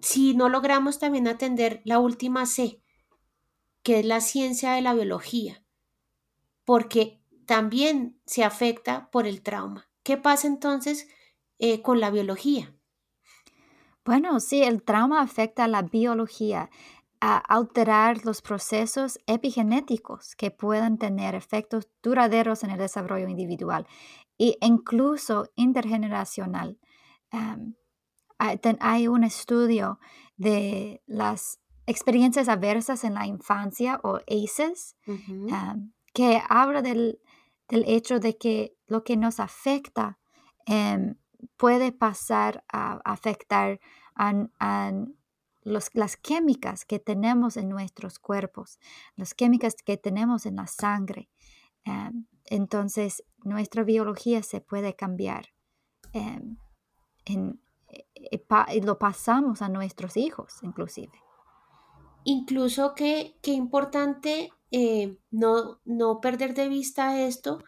si 0.00 0.34
no 0.34 0.48
logramos 0.48 0.98
también 0.98 1.28
atender 1.28 1.80
la 1.84 1.98
última 1.98 2.46
C, 2.46 2.82
que 3.82 4.00
es 4.00 4.04
la 4.04 4.20
ciencia 4.20 4.72
de 4.72 4.82
la 4.82 4.94
biología, 4.94 5.64
porque 6.64 7.22
también 7.46 8.20
se 8.26 8.44
afecta 8.44 9.10
por 9.10 9.26
el 9.26 9.42
trauma. 9.42 9.88
¿Qué 10.02 10.16
pasa 10.16 10.46
entonces 10.46 11.08
eh, 11.58 11.82
con 11.82 12.00
la 12.00 12.10
biología? 12.10 12.74
Bueno, 14.04 14.40
sí, 14.40 14.62
el 14.62 14.82
trauma 14.82 15.20
afecta 15.20 15.64
a 15.64 15.68
la 15.68 15.82
biología 15.82 16.70
a 17.20 17.36
alterar 17.36 18.24
los 18.24 18.40
procesos 18.40 19.18
epigenéticos 19.26 20.34
que 20.36 20.50
puedan 20.50 20.96
tener 20.96 21.34
efectos 21.34 21.88
duraderos 22.02 22.64
en 22.64 22.70
el 22.70 22.78
desarrollo 22.78 23.28
individual 23.28 23.86
e 24.38 24.56
incluso 24.62 25.50
intergeneracional. 25.54 26.78
hay 28.80 29.08
un 29.08 29.24
estudio 29.24 30.00
de 30.38 31.02
las 31.06 31.60
experiencias 31.86 32.48
adversas 32.48 33.04
en 33.04 33.14
la 33.14 33.26
infancia 33.26 34.00
o 34.02 34.16
ACEs 34.16 34.96
que 36.14 36.42
habla 36.48 36.80
del, 36.80 37.20
hecho 37.68 38.18
de 38.18 38.38
que 38.38 38.74
lo 38.86 39.04
que 39.04 39.16
nos 39.16 39.40
afecta 39.40 40.18
em, 40.66 41.14
puede 41.56 41.92
pasar 41.92 42.64
a 42.72 43.00
afectar 43.04 43.78
a, 44.14 44.32
a 44.58 44.92
las 45.62 46.16
químicas 46.16 46.84
que 46.84 46.98
tenemos 46.98 47.56
en 47.56 47.68
nuestros 47.68 48.18
cuerpos, 48.18 48.78
las 49.16 49.34
químicas 49.34 49.74
que 49.84 49.96
tenemos 49.96 50.46
en 50.46 50.56
la 50.56 50.66
sangre. 50.66 51.28
Em, 51.84 52.26
entonces, 52.46 53.22
nuestra 53.44 53.84
biología 53.84 54.42
se 54.42 54.60
puede 54.60 54.94
cambiar 54.94 55.48
em, 56.12 56.56
e, 57.26 57.36
e, 58.14 58.76
y 58.76 58.80
lo 58.80 58.98
pasamos 58.98 59.62
a 59.62 59.68
nuestros 59.68 60.16
hijos, 60.16 60.54
inclusive. 60.62 61.12
Incluso 62.24 62.94
que, 62.94 63.36
importante 63.44 64.50
eh, 64.70 65.16
no, 65.30 65.80
no, 65.84 66.20
perder 66.20 66.54
de 66.54 66.68
vista 66.68 67.20
esto, 67.20 67.62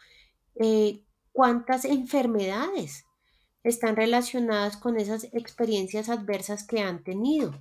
eh, 0.57 1.05
cuántas 1.33 1.85
enfermedades 1.85 3.05
están 3.65 3.97
relacionadas 3.97 4.77
con 4.77 4.99
esas 4.99 5.25
experiencias 5.33 6.09
adversas 6.09 6.67
que 6.67 6.81
han 6.81 7.03
tenido. 7.03 7.53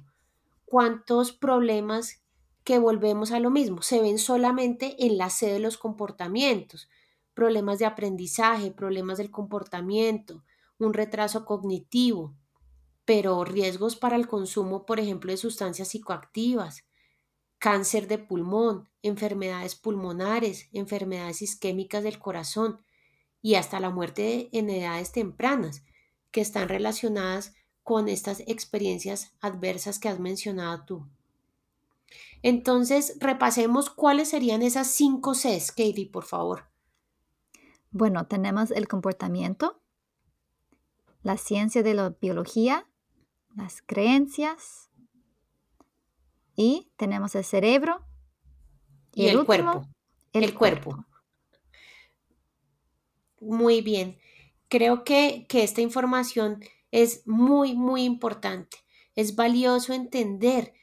¿Cuántos 0.72 1.34
problemas 1.34 2.24
que 2.64 2.80
volvemos 2.80 3.34
a 3.34 3.42
lo 3.42 3.50
mismo 3.50 3.82
se 3.82 4.00
ven 4.00 4.18
solamente 4.18 5.06
en 5.06 5.18
la 5.18 5.30
sede 5.30 5.56
de 5.56 5.60
los 5.60 5.78
comportamientos? 5.78 6.88
Problemas 7.34 7.78
de 7.78 7.86
aprendizaje, 7.86 8.72
problemas 8.72 9.18
del 9.18 9.32
comportamiento, 9.32 10.46
un 10.80 10.94
retraso 10.94 11.44
cognitivo, 11.44 12.38
pero 13.04 13.44
riesgos 13.44 13.98
para 13.98 14.16
el 14.16 14.30
consumo, 14.30 14.86
por 14.86 15.02
ejemplo, 15.02 15.34
de 15.34 15.36
sustancias 15.36 15.90
psicoactivas, 15.90 16.86
cáncer 17.58 18.08
de 18.08 18.20
pulmón, 18.20 18.88
enfermedades 19.02 19.76
pulmonares, 19.76 20.70
enfermedades 20.72 21.42
isquémicas 21.42 22.02
del 22.02 22.18
corazón 22.18 22.80
y 23.42 23.56
hasta 23.56 23.82
la 23.82 23.90
muerte 23.90 24.48
en 24.54 24.70
edades 24.70 25.12
tempranas 25.12 25.84
que 26.32 26.40
están 26.40 26.70
relacionadas 26.70 27.56
con 27.84 28.08
estas 28.08 28.42
experiencias 28.42 29.34
adversas 29.42 30.00
que 30.00 30.10
has 30.10 30.20
mencionado 30.20 30.86
tú. 30.86 31.08
Entonces, 32.44 33.18
repasemos 33.20 33.90
cuáles 33.90 34.30
serían 34.30 34.62
esas 34.62 34.88
cinco 34.88 35.34
Cs, 35.34 35.72
Katie, 35.72 36.10
por 36.12 36.26
favor. 36.26 36.68
Bueno, 37.92 38.26
tenemos 38.26 38.72
el 38.72 38.88
comportamiento, 38.88 39.82
la 41.24 41.38
ciencia 41.38 41.84
de 41.84 41.94
la 41.94 42.16
biología, 42.22 42.88
las 43.56 43.82
creencias 43.82 44.90
y 46.56 46.92
tenemos 46.96 47.36
el 47.36 47.44
cerebro 47.44 48.06
y, 49.14 49.28
el, 49.28 49.46
cuerpo. 49.46 49.88
El, 50.32 50.54
cuerpo. 50.54 51.06
Muy 53.42 53.82
bien. 53.82 54.18
Creo 54.70 55.04
que, 55.04 55.46
que 55.50 55.64
esta 55.64 55.82
información 55.82 56.64
es 56.92 57.26
muy, 57.26 57.74
muy 57.74 58.04
importante. 58.04 58.78
Es 59.16 59.36
valioso 59.36 59.94
entender 59.94 60.74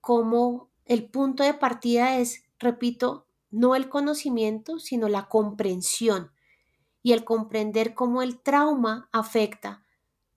cómo 0.00 0.70
el 0.84 1.08
punto 1.08 1.42
de 1.44 1.54
partida 1.54 2.18
es, 2.18 2.44
repito, 2.58 3.26
no 3.50 3.74
el 3.74 3.88
conocimiento, 3.88 4.78
sino 4.78 5.08
la 5.08 5.28
comprensión 5.28 6.32
y 7.02 7.12
el 7.12 7.24
comprender 7.24 7.94
cómo 7.94 8.22
el 8.22 8.40
trauma 8.40 9.08
afecta 9.12 9.84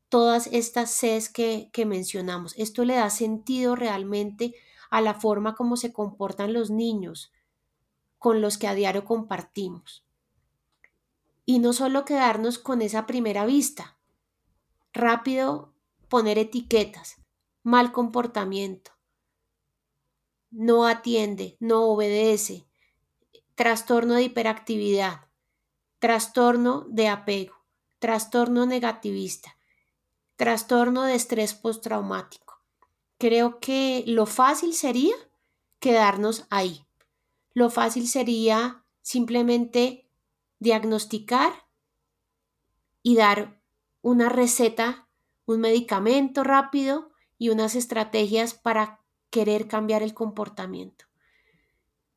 todas 0.09 0.47
estas 0.47 0.91
Cs 0.91 1.29
que, 1.29 1.69
que 1.73 1.85
mencionamos. 1.85 2.53
Esto 2.57 2.85
le 2.85 2.95
da 2.95 3.09
sentido 3.09 3.75
realmente 3.75 4.53
a 4.89 5.01
la 5.01 5.15
forma 5.15 5.55
como 5.55 5.75
se 5.75 5.91
comportan 5.91 6.53
los 6.53 6.69
niños 6.69 7.31
con 8.19 8.41
los 8.41 8.57
que 8.57 8.67
a 8.67 8.75
diario 8.75 9.05
compartimos. 9.05 10.05
Y 11.45 11.59
no 11.59 11.73
solo 11.73 12.05
quedarnos 12.05 12.57
con 12.57 12.81
esa 12.81 13.05
primera 13.05 13.45
vista, 13.45 13.97
rápido 14.93 15.73
poner 16.07 16.37
etiquetas, 16.37 17.17
mal 17.63 17.91
comportamiento, 17.91 18.91
no 20.51 20.85
atiende, 20.85 21.57
no 21.59 21.85
obedece, 21.85 22.67
trastorno 23.55 24.13
de 24.13 24.23
hiperactividad, 24.23 25.27
trastorno 25.97 26.85
de 26.89 27.07
apego, 27.07 27.55
trastorno 27.97 28.65
negativista, 28.67 29.57
trastorno 30.35 31.03
de 31.03 31.15
estrés 31.15 31.55
postraumático. 31.55 32.61
Creo 33.17 33.59
que 33.59 34.03
lo 34.05 34.25
fácil 34.25 34.73
sería 34.73 35.15
quedarnos 35.79 36.45
ahí. 36.49 36.85
Lo 37.53 37.69
fácil 37.69 38.07
sería 38.07 38.85
simplemente 39.01 40.09
diagnosticar 40.59 41.53
y 43.01 43.15
dar 43.15 43.62
una 44.03 44.27
receta, 44.29 45.07
un 45.45 45.61
medicamento 45.61 46.43
rápido 46.43 47.09
y 47.39 47.49
unas 47.49 47.73
estrategias 47.73 48.53
para 48.53 48.99
querer 49.31 49.67
cambiar 49.67 50.03
el 50.03 50.13
comportamiento. 50.13 51.05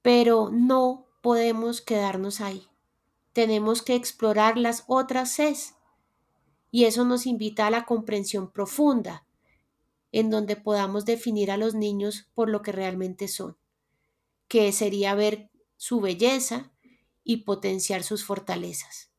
Pero 0.02 0.50
no 0.52 1.06
podemos 1.22 1.80
quedarnos 1.80 2.40
ahí. 2.40 2.68
Tenemos 3.32 3.82
que 3.82 3.94
explorar 3.94 4.58
las 4.58 4.84
otras 4.88 5.36
Cs. 5.36 5.74
Y 6.72 6.84
eso 6.84 7.04
nos 7.04 7.24
invita 7.24 7.68
a 7.68 7.70
la 7.70 7.84
comprensión 7.86 8.50
profunda, 8.50 9.24
en 10.10 10.28
donde 10.28 10.56
podamos 10.56 11.04
definir 11.04 11.50
a 11.50 11.56
los 11.56 11.74
niños 11.74 12.28
por 12.34 12.50
lo 12.50 12.62
que 12.62 12.72
realmente 12.72 13.28
son, 13.28 13.56
que 14.48 14.72
sería 14.72 15.14
ver 15.14 15.50
su 15.76 16.00
belleza 16.00 16.72
y 17.22 17.38
potenciar 17.38 18.02
sus 18.02 18.24
fortalezas. 18.24 19.10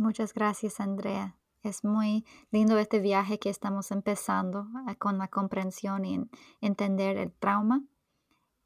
Muchas 0.00 0.32
gracias, 0.32 0.80
Andrea. 0.80 1.36
Es 1.62 1.84
muy 1.84 2.24
lindo 2.50 2.78
este 2.78 3.00
viaje 3.00 3.38
que 3.38 3.50
estamos 3.50 3.90
empezando 3.90 4.66
eh, 4.88 4.96
con 4.96 5.18
la 5.18 5.28
comprensión 5.28 6.06
y 6.06 6.18
entender 6.62 7.18
el 7.18 7.32
trauma. 7.32 7.84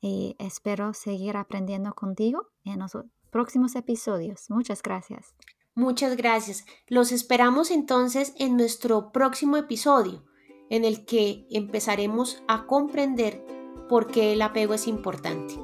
Y 0.00 0.36
espero 0.38 0.94
seguir 0.94 1.36
aprendiendo 1.36 1.92
contigo 1.94 2.52
en 2.64 2.78
los 2.78 2.96
próximos 3.30 3.74
episodios. 3.74 4.48
Muchas 4.48 4.80
gracias. 4.80 5.34
Muchas 5.74 6.16
gracias. 6.16 6.66
Los 6.86 7.10
esperamos 7.10 7.72
entonces 7.72 8.32
en 8.38 8.56
nuestro 8.56 9.10
próximo 9.10 9.56
episodio, 9.56 10.24
en 10.70 10.84
el 10.84 11.04
que 11.04 11.48
empezaremos 11.50 12.44
a 12.46 12.64
comprender 12.66 13.44
por 13.88 14.06
qué 14.06 14.34
el 14.34 14.42
apego 14.42 14.74
es 14.74 14.86
importante. 14.86 15.56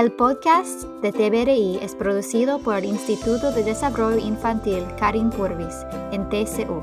El 0.00 0.12
podcast 0.12 0.84
de 1.02 1.12
TBRI 1.12 1.78
es 1.82 1.94
producido 1.94 2.58
por 2.58 2.76
el 2.76 2.86
Instituto 2.86 3.52
de 3.52 3.62
Desarrollo 3.62 4.16
Infantil 4.16 4.82
Karin 4.98 5.28
Purvis 5.28 5.84
en 6.10 6.26
TCU. 6.30 6.80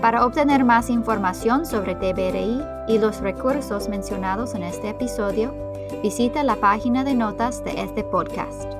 Para 0.00 0.26
obtener 0.26 0.64
más 0.64 0.90
información 0.90 1.64
sobre 1.64 1.94
TBRI 1.94 2.60
y 2.88 2.98
los 2.98 3.20
recursos 3.20 3.88
mencionados 3.88 4.56
en 4.56 4.64
este 4.64 4.88
episodio, 4.88 5.54
visita 6.02 6.42
la 6.42 6.56
página 6.56 7.04
de 7.04 7.14
notas 7.14 7.62
de 7.62 7.80
este 7.82 8.02
podcast. 8.02 8.77